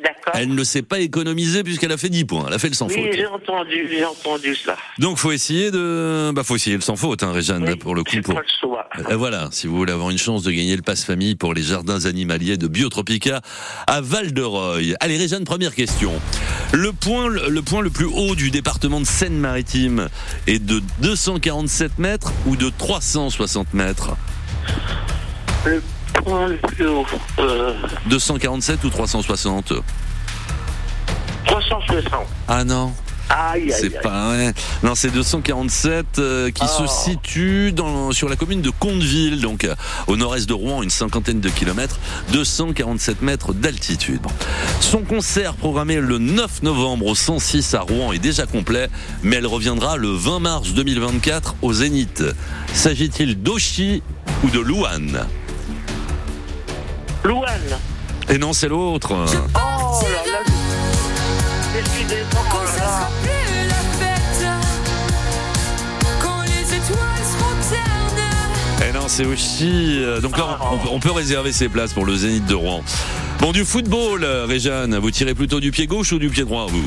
D'accord. 0.02 0.34
Elle 0.34 0.54
ne 0.54 0.62
s'est 0.62 0.82
pas 0.82 0.98
économisée 0.98 1.62
puisqu'elle 1.64 1.90
a 1.92 1.96
fait 1.96 2.10
10 2.10 2.26
points. 2.26 2.44
Elle 2.48 2.52
a 2.54 2.58
fait 2.58 2.68
le 2.68 2.74
sans 2.74 2.86
Oui, 2.88 2.94
faute. 2.94 3.12
j'ai 3.14 3.26
entendu, 3.26 3.88
j'ai 3.90 4.04
entendu 4.04 4.54
ça. 4.54 4.76
Donc 4.98 5.16
faut 5.16 5.32
essayer 5.32 5.70
de, 5.70 6.32
bah 6.34 6.42
faut 6.44 6.54
essayer 6.56 6.76
le 6.76 6.82
sans 6.82 6.96
faute, 6.96 7.22
hein, 7.22 7.32
Réjeanne, 7.32 7.64
là, 7.64 7.76
pour 7.76 7.94
le 7.94 8.04
coup. 8.04 8.16
Pour... 8.22 8.34
Pas 8.34 8.42
le 8.42 8.46
choix. 8.60 8.88
Euh, 9.10 9.16
Voilà, 9.16 9.48
si 9.52 9.66
vous 9.66 9.74
voulez 9.76 9.92
avoir 9.92 10.10
une 10.10 10.18
chance 10.18 10.42
de 10.42 10.50
gagner 10.50 10.76
le 10.76 10.82
passe-famille 10.82 11.34
pour 11.34 11.54
les 11.54 11.62
jardins 11.62 12.04
animaliers 12.04 12.58
de 12.58 12.68
Biotropica 12.68 13.40
à 13.86 14.00
Val-de-Reuil. 14.02 14.96
Allez, 15.00 15.16
Réjeanne, 15.16 15.44
première 15.44 15.74
question. 15.74 16.12
Le 16.74 16.92
point, 16.92 17.28
le 17.30 17.62
point 17.62 17.80
le 17.80 17.90
plus 17.90 18.04
haut 18.06 18.34
du 18.34 18.50
département 18.50 19.00
de 19.00 19.06
Seine-Maritime 19.06 20.08
est 20.46 20.58
de 20.58 20.82
247 21.00 21.98
mètres 21.98 22.32
ou 22.46 22.56
de 22.56 22.68
360 22.68 23.72
mètres? 23.72 24.14
Le 25.64 25.82
point 26.26 26.48
le 26.48 26.56
plus 26.56 26.86
haut. 26.86 27.06
Euh, 27.38 27.72
247 28.06 28.82
ou 28.84 28.90
360 28.90 29.72
360. 31.46 32.10
Ah 32.48 32.64
non 32.64 32.92
Aïe, 33.28 33.72
aïe, 33.72 33.74
C'est 33.80 34.00
pas 34.02 34.30
ouais. 34.30 34.52
Non, 34.84 34.94
c'est 34.94 35.10
247 35.10 36.18
euh, 36.18 36.50
qui 36.52 36.64
se 36.66 36.82
Oh. 36.82 36.86
situe 36.86 37.72
dans, 37.72 38.12
sur 38.12 38.28
la 38.28 38.36
commune 38.36 38.62
de 38.62 38.70
Conteville, 38.70 39.40
donc 39.40 39.64
euh, 39.64 39.74
au 40.06 40.16
nord-est 40.16 40.48
de 40.48 40.52
Rouen, 40.54 40.82
une 40.84 40.90
cinquantaine 40.90 41.40
de 41.40 41.48
kilomètres, 41.48 41.98
247 42.32 43.22
mètres 43.22 43.52
d'altitude. 43.52 44.20
Son 44.80 45.00
concert 45.02 45.54
programmé 45.54 45.96
le 45.96 46.18
9 46.18 46.62
novembre 46.62 47.06
au 47.06 47.14
106 47.16 47.74
à 47.74 47.80
Rouen 47.80 48.12
est 48.12 48.20
déjà 48.20 48.46
complet, 48.46 48.88
mais 49.24 49.36
elle 49.36 49.46
reviendra 49.48 49.96
le 49.96 50.10
20 50.10 50.38
mars 50.38 50.68
2024 50.74 51.56
au 51.62 51.72
Zénith. 51.72 52.22
S'agit-il 52.74 53.42
d'Oshi 53.42 54.04
ou 54.44 54.50
de 54.50 54.60
Louane? 54.60 55.26
Louane. 57.26 57.78
Et 58.28 58.38
non, 58.38 58.52
c'est 58.52 58.68
l'autre. 58.68 59.12
Oh 59.12 59.16
là 59.24 60.32
là. 60.32 60.38
Décidément, 61.74 62.28
oh 62.52 62.64
là 62.64 62.76
là. 62.76 63.10
plus 63.22 63.68
la 63.68 63.74
fête 63.98 64.46
quand 66.20 66.42
les 66.42 66.74
étoiles 66.76 67.24
seront 67.24 67.70
ternes. 67.70 68.88
Eh 68.88 68.92
non, 68.92 69.04
c'est 69.08 69.24
Oshi. 69.26 69.98
Euh, 70.02 70.20
Donc 70.20 70.36
là, 70.38 70.58
on, 70.70 70.74
on 70.74 70.78
peut- 70.78 70.88
on 70.92 71.00
peut 71.00 71.10
réserver 71.12 71.52
ses 71.52 71.68
places 71.68 71.92
pour 71.92 72.04
le 72.06 72.16
Zénith 72.16 72.46
de 72.46 72.54
Rouen. 72.54 72.82
Bon, 73.40 73.52
du 73.52 73.64
football, 73.64 74.24
euh, 74.24 74.46
Réjeanne, 74.46 74.96
vous 74.98 75.10
tirez 75.10 75.34
plutôt 75.34 75.60
du 75.60 75.70
pied 75.70 75.86
gauche 75.86 76.12
ou 76.12 76.18
du 76.18 76.30
pied 76.30 76.44
droit, 76.44 76.66
vous? 76.68 76.84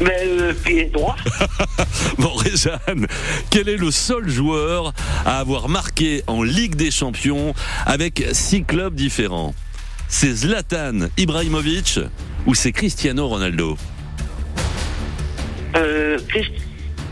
Mais 0.00 0.24
euh, 0.26 0.52
pied 0.64 0.86
droit. 0.86 1.16
Bon, 2.18 2.32
Réjeanne, 2.34 3.06
quel 3.50 3.68
est 3.68 3.76
le 3.76 3.90
seul 3.90 4.28
joueur 4.28 4.92
à 5.24 5.38
avoir 5.38 5.68
marqué 5.68 6.22
en 6.26 6.42
Ligue 6.42 6.74
des 6.74 6.90
Champions 6.90 7.54
avec 7.86 8.24
six 8.32 8.64
clubs 8.64 8.94
différents? 8.94 9.54
C'est 10.08 10.32
Zlatan 10.32 11.08
Ibrahimovic 11.16 11.98
ou 12.46 12.54
c'est 12.54 12.72
Cristiano 12.72 13.26
Ronaldo? 13.28 13.76
Euh, 15.76 16.18
Christ- 16.28 16.52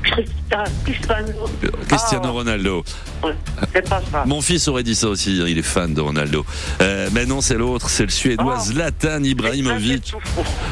Cristiano. 0.04 1.48
Cristiano 1.88 2.24
Ah, 2.26 2.30
Ronaldo. 2.30 2.84
ouais, 3.22 3.34
c'est 3.72 3.88
pas 3.88 4.02
ça. 4.10 4.24
Mon 4.26 4.40
fils 4.42 4.68
aurait 4.68 4.82
dit 4.82 4.94
ça 4.94 5.08
aussi, 5.08 5.40
hein, 5.42 5.46
il 5.48 5.58
est 5.58 5.62
fan 5.62 5.94
de 5.94 6.00
Ronaldo. 6.00 6.44
Euh, 6.80 7.08
mais 7.12 7.26
non, 7.26 7.40
c'est 7.40 7.56
l'autre, 7.56 7.88
c'est 7.88 8.04
le 8.04 8.10
Suédois 8.10 8.58
Oh. 8.60 8.64
Zlatan 8.64 9.22
Ibrahimovic. 9.24 10.12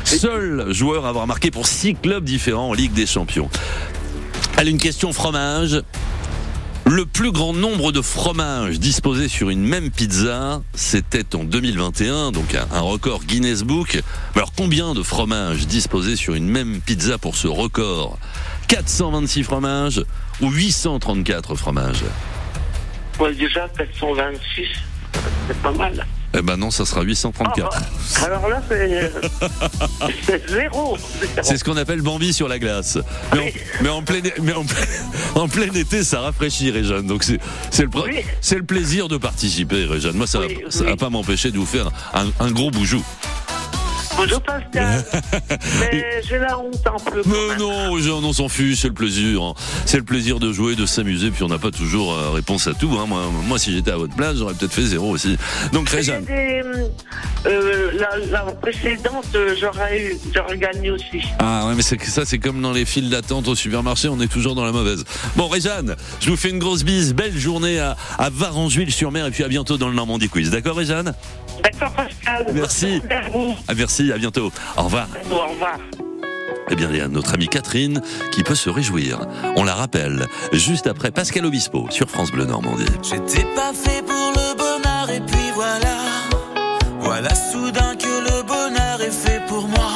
Seul 0.04 0.72
joueur 0.72 1.06
à 1.06 1.08
avoir 1.08 1.26
marqué 1.26 1.50
pour 1.50 1.66
six 1.66 1.94
clubs 1.94 2.24
différents 2.24 2.68
en 2.70 2.74
Ligue 2.74 2.92
des 2.92 3.06
Champions. 3.06 3.48
Allez, 4.56 4.70
une 4.70 4.78
question 4.78 5.12
fromage. 5.12 5.80
Le 6.84 7.06
plus 7.06 7.30
grand 7.30 7.52
nombre 7.52 7.92
de 7.92 8.02
fromages 8.02 8.80
disposés 8.80 9.28
sur 9.28 9.50
une 9.50 9.62
même 9.64 9.90
pizza, 9.90 10.62
c'était 10.74 11.36
en 11.36 11.44
2021, 11.44 12.32
donc 12.32 12.56
un, 12.56 12.66
un 12.74 12.80
record 12.80 13.22
Guinness 13.24 13.62
Book. 13.62 14.02
Mais 14.34 14.40
alors 14.40 14.52
combien 14.56 14.92
de 14.92 15.02
fromages 15.02 15.66
disposés 15.68 16.16
sur 16.16 16.34
une 16.34 16.48
même 16.48 16.80
pizza 16.80 17.18
pour 17.18 17.36
ce 17.36 17.46
record? 17.46 18.18
426 18.76 19.42
fromages 19.44 20.02
ou 20.40 20.50
834 20.50 21.56
fromages 21.56 22.04
Ouais, 23.20 23.34
déjà, 23.34 23.68
426, 23.76 24.66
c'est 25.46 25.56
pas 25.58 25.72
mal. 25.72 26.06
Eh 26.34 26.40
ben 26.40 26.56
non, 26.56 26.70
ça 26.70 26.86
sera 26.86 27.02
834. 27.02 27.82
Alors 28.24 28.48
là, 28.48 28.62
c'est 30.26 30.48
zéro. 30.48 30.96
C'est 31.42 31.58
ce 31.58 31.64
qu'on 31.64 31.76
appelle 31.76 32.00
Bambi 32.00 32.32
sur 32.32 32.48
la 32.48 32.58
glace. 32.58 32.96
Mais 33.34 33.40
en, 33.40 33.82
mais 33.82 33.88
en 33.90 34.02
plein, 34.02 34.20
mais 34.40 34.54
en, 34.54 34.64
plein- 34.64 34.86
en 35.42 35.48
plein 35.48 35.70
été, 35.74 36.02
ça 36.02 36.20
rafraîchit, 36.20 36.70
Réjeanne. 36.70 37.06
Donc 37.06 37.24
c'est 37.24 37.38
le, 37.82 38.56
le 38.56 38.62
plaisir 38.64 39.08
de 39.08 39.18
participer, 39.18 39.84
Réjeanne. 39.84 40.16
Moi, 40.16 40.26
ça 40.26 40.38
va, 40.38 40.46
ça 40.70 40.84
va 40.84 40.96
pas 40.96 41.10
m'empêcher 41.10 41.50
de 41.50 41.58
vous 41.58 41.66
faire 41.66 41.90
un, 42.14 42.28
un 42.40 42.50
gros 42.50 42.70
boujou. 42.70 43.04
Bonjour 44.22 44.40
Pascal. 44.42 45.04
Mais 45.80 46.22
j'ai 46.28 46.38
la 46.38 46.58
honte 46.58 46.74
un 46.86 47.10
peu. 47.10 47.22
Mais 47.26 47.56
non, 47.58 47.90
on 48.24 48.32
s'en 48.32 48.48
fiche, 48.48 48.80
c'est 48.80 48.88
le 48.88 48.94
plaisir. 48.94 49.42
hein. 49.42 49.54
C'est 49.86 49.96
le 49.98 50.04
plaisir 50.04 50.38
de 50.38 50.52
jouer, 50.52 50.76
de 50.76 50.86
s'amuser, 50.86 51.30
puis 51.30 51.42
on 51.42 51.48
n'a 51.48 51.58
pas 51.58 51.70
toujours 51.70 52.12
euh, 52.12 52.30
réponse 52.30 52.66
à 52.66 52.74
tout. 52.74 52.90
hein. 53.00 53.06
Moi, 53.06 53.22
moi, 53.46 53.58
si 53.58 53.72
j'étais 53.72 53.90
à 53.90 53.96
votre 53.96 54.14
place, 54.14 54.36
j'aurais 54.36 54.54
peut-être 54.54 54.72
fait 54.72 54.82
zéro 54.82 55.10
aussi. 55.10 55.36
Donc, 55.72 55.88
Réjeanne. 55.88 56.24
Des, 56.24 56.62
euh, 57.46 57.90
la, 57.98 58.16
la 58.30 58.40
précédente, 58.52 59.26
euh, 59.34 59.54
j'aurais 59.60 60.58
gagné 60.58 60.90
aussi. 60.90 61.20
Ah 61.38 61.66
ouais, 61.66 61.74
mais 61.74 61.82
ça, 61.82 62.24
c'est 62.24 62.38
comme 62.38 62.60
dans 62.62 62.72
les 62.72 62.84
files 62.84 63.10
d'attente 63.10 63.48
au 63.48 63.54
supermarché, 63.56 64.08
on 64.08 64.20
est 64.20 64.30
toujours 64.30 64.54
dans 64.54 64.64
la 64.64 64.72
mauvaise. 64.72 65.04
Bon, 65.36 65.48
Réjeanne, 65.48 65.96
je 66.20 66.30
vous 66.30 66.36
fais 66.36 66.50
une 66.50 66.60
grosse 66.60 66.84
bise, 66.84 67.14
belle 67.14 67.36
journée 67.36 67.80
à, 67.80 67.96
à 68.18 68.30
Varangeville-sur-Mer, 68.30 69.26
et 69.26 69.30
puis 69.32 69.42
à 69.42 69.48
bientôt 69.48 69.76
dans 69.78 69.88
le 69.88 69.94
Normandie 69.94 70.28
Quiz. 70.28 70.50
D'accord, 70.50 70.76
Réjeanne 70.76 71.14
D'accord 71.62 71.92
Pascal. 71.92 72.46
Merci. 72.54 73.02
Merci 73.08 73.26
à 73.26 73.30
vous. 73.30 73.54
Ah, 73.68 73.74
merci, 73.74 74.12
à 74.12 74.18
bientôt. 74.18 74.52
Au 74.76 74.82
revoir. 74.82 75.08
Au 75.30 75.48
revoir. 75.50 75.78
Eh 76.70 76.74
bien, 76.76 76.88
il 76.90 76.96
y 76.96 77.00
a 77.00 77.08
notre 77.08 77.34
amie 77.34 77.48
Catherine 77.48 78.00
qui 78.30 78.42
peut 78.42 78.54
se 78.54 78.70
réjouir. 78.70 79.26
On 79.56 79.64
la 79.64 79.74
rappelle, 79.74 80.26
juste 80.52 80.86
après 80.86 81.10
Pascal 81.10 81.44
Obispo 81.44 81.86
sur 81.90 82.08
France 82.08 82.30
Bleu 82.30 82.44
Normandie. 82.44 82.86
J'étais 83.02 83.44
pas 83.54 83.72
fait 83.74 84.02
pour 84.02 84.32
le 84.34 84.56
bonheur 84.56 85.10
et 85.10 85.20
puis 85.20 85.50
voilà. 85.54 85.98
Voilà 87.00 87.34
soudain 87.34 87.94
que 87.96 88.06
le 88.06 88.42
bonheur 88.42 89.02
est 89.02 89.10
fait 89.10 89.42
pour 89.48 89.68
moi. 89.68 89.90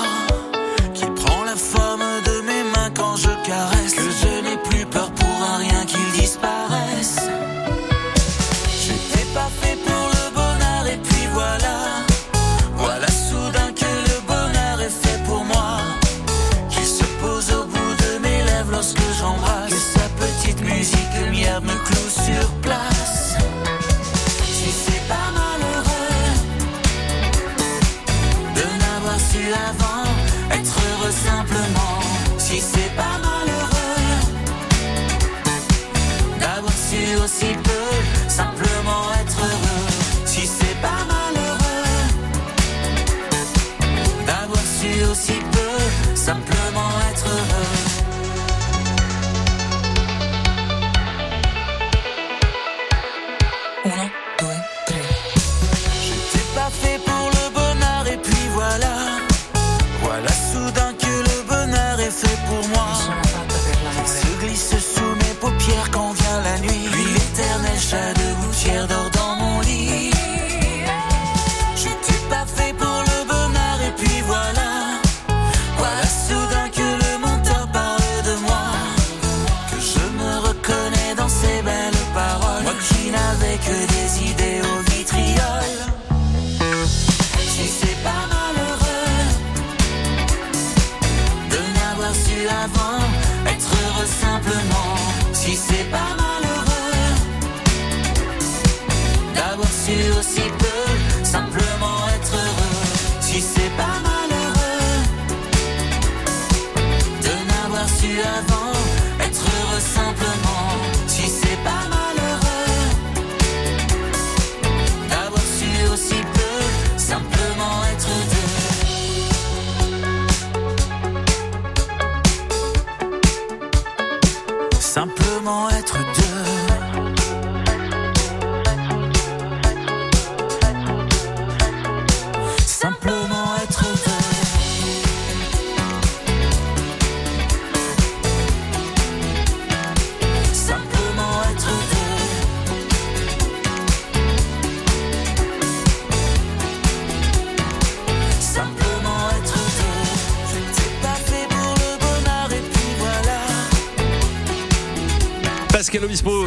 l'avant, 29.56 30.04
être 30.50 30.76
heureux 30.88 31.14
simplement, 31.30 32.00
si 32.38 32.60
c'est 32.60 32.92
pas 33.02 33.16
malheureux, 33.26 34.02
d'avoir 36.40 36.76
su 36.88 37.02
aussi 37.22 37.50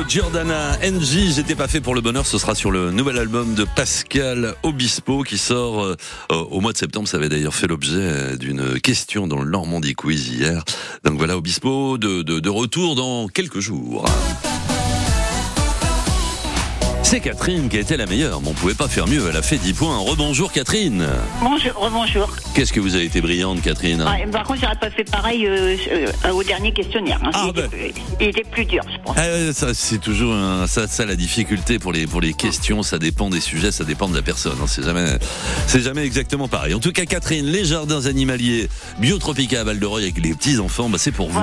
Giordana, 0.10 0.76
NJ, 0.80 1.36
j'étais 1.36 1.54
pas 1.54 1.68
fait 1.68 1.82
pour 1.82 1.94
le 1.94 2.02
bonheur, 2.02 2.26
ce 2.26 2.40
sera 2.40 2.56
sur 2.56 2.72
le 2.72 2.90
nouvel 2.90 3.20
album 3.20 3.54
de 3.54 3.64
Pascal 3.64 4.56
Obispo 4.64 5.22
qui 5.22 5.38
sort 5.38 5.84
euh, 5.84 5.96
au 6.32 6.62
mois 6.62 6.74
de 6.74 6.78
septembre. 6.78 7.08
Ça 7.08 7.18
avait 7.18 7.30
d'ailleurs 7.30 7.54
fait 7.54 7.68
l'objet 7.68 8.00
euh, 8.00 8.36
d'une 8.36 8.80
question 8.80 9.28
dans 9.28 9.40
le 9.40 9.48
Normandie 9.48 9.94
Quiz 9.94 10.30
hier. 10.30 10.64
Donc 11.04 11.20
voilà, 11.20 11.38
Obispo 11.38 12.00
de, 12.00 12.24
de, 12.24 12.40
de 12.40 12.50
retour 12.50 12.96
dans 12.96 13.28
quelques 13.28 13.60
jours. 13.60 14.04
C'est 17.10 17.22
Catherine 17.22 17.70
qui 17.70 17.78
a 17.78 17.80
été 17.80 17.98
la 17.98 18.06
meilleure, 18.06 18.40
mais 18.40 18.50
on 18.50 18.54
pouvait 18.54 18.76
pas 18.76 18.88
faire 18.88 19.08
mieux. 19.08 19.24
Elle 19.28 19.36
a 19.38 19.42
fait 19.42 19.58
10 19.58 19.74
points. 19.74 19.98
Rebonjour 19.98 20.52
Catherine. 20.52 21.08
Bonjour, 21.42 21.72
rebonjour. 21.76 22.30
Qu'est-ce 22.54 22.72
que 22.72 22.80
vous 22.80 22.94
avez 22.94 23.06
été 23.06 23.20
brillante 23.20 23.64
Catherine 23.64 24.06
Ah, 24.08 24.16
par 24.32 24.44
contre, 24.44 24.60
j'aurais 24.62 24.76
pas 24.76 24.92
fait 24.92 25.06
pareil 25.10 25.48
euh, 25.48 25.76
euh, 25.92 26.30
au 26.32 26.44
dernier 26.44 26.72
questionnaire. 26.72 27.20
hein. 27.26 27.32
Ah, 27.34 27.48
il, 27.56 27.60
était, 27.62 27.94
il 28.22 28.28
était 28.28 28.44
plus 28.44 28.66
dur, 28.66 28.84
je 28.94 28.98
pense. 29.04 29.16
Ah 29.18 29.52
ça 29.54 29.74
c'est 29.74 29.98
toujours 29.98 30.36
un- 30.36 30.68
ça, 30.68 30.88
ça 30.88 31.04
la 31.08 31.16
difficulté 31.16 31.80
pour 31.80 31.94
les 31.94 32.06
pour 32.06 32.22
les 32.22 32.34
questions, 32.34 32.84
ça 32.84 33.00
dépend 33.00 33.32
des 33.32 33.42
sujets, 33.42 33.72
ça 33.72 33.86
dépend 33.86 34.08
de 34.08 34.16
la 34.16 34.22
personne. 34.22 34.58
hein. 34.62 34.68
C'est 34.68 34.84
jamais 34.84 35.18
c'est 35.66 35.82
jamais 35.82 36.06
exactement 36.06 36.48
pareil. 36.48 36.76
En 36.76 36.80
tout 36.80 36.92
cas, 36.92 37.06
Catherine, 37.06 37.48
les 37.48 37.66
jardins 37.66 38.06
animaliers 38.06 38.70
Biotropica 39.00 39.62
à 39.62 39.64
Val 39.64 39.80
de 39.80 39.88
avec 39.88 40.24
les 40.24 40.36
petits 40.36 40.60
enfants, 40.60 40.90
bah 40.90 41.00
c'est 41.00 41.12
pour 41.12 41.30
vous. 41.32 41.42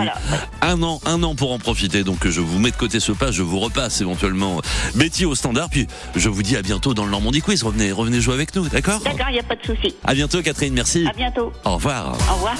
Un 0.62 0.82
an, 0.84 1.00
un 1.06 1.24
an 1.24 1.34
pour 1.34 1.50
en 1.50 1.58
profiter. 1.58 2.04
Donc 2.04 2.28
je 2.28 2.40
vous 2.40 2.60
mets 2.60 2.70
de 2.70 2.76
côté 2.76 3.00
ce 3.00 3.10
pas, 3.10 3.32
je 3.32 3.42
vous 3.42 3.58
repasse 3.58 4.00
éventuellement 4.00 4.60
Betty 4.94 5.24
au 5.24 5.34
standard. 5.57 5.70
Puis 5.70 5.86
je 6.14 6.28
vous 6.28 6.42
dis 6.42 6.57
à 6.57 6.62
bientôt 6.62 6.94
dans 6.94 7.04
le 7.04 7.11
Normandie 7.11 7.40
Quiz. 7.40 7.62
Revenez 7.62 7.92
revenez 7.92 8.20
jouer 8.20 8.34
avec 8.34 8.54
nous, 8.54 8.68
d'accord? 8.68 9.00
D'accord, 9.00 9.26
il 9.30 9.34
n'y 9.34 9.38
a 9.40 9.42
pas 9.42 9.57
de 9.57 9.64
souci. 9.64 9.94
À 10.04 10.14
bientôt, 10.14 10.42
Catherine. 10.42 10.74
Merci. 10.74 11.07
À 11.09 11.12
bientôt. 11.12 11.52
Au 11.64 11.74
revoir. 11.74 12.16
Au 12.30 12.34
revoir. 12.34 12.57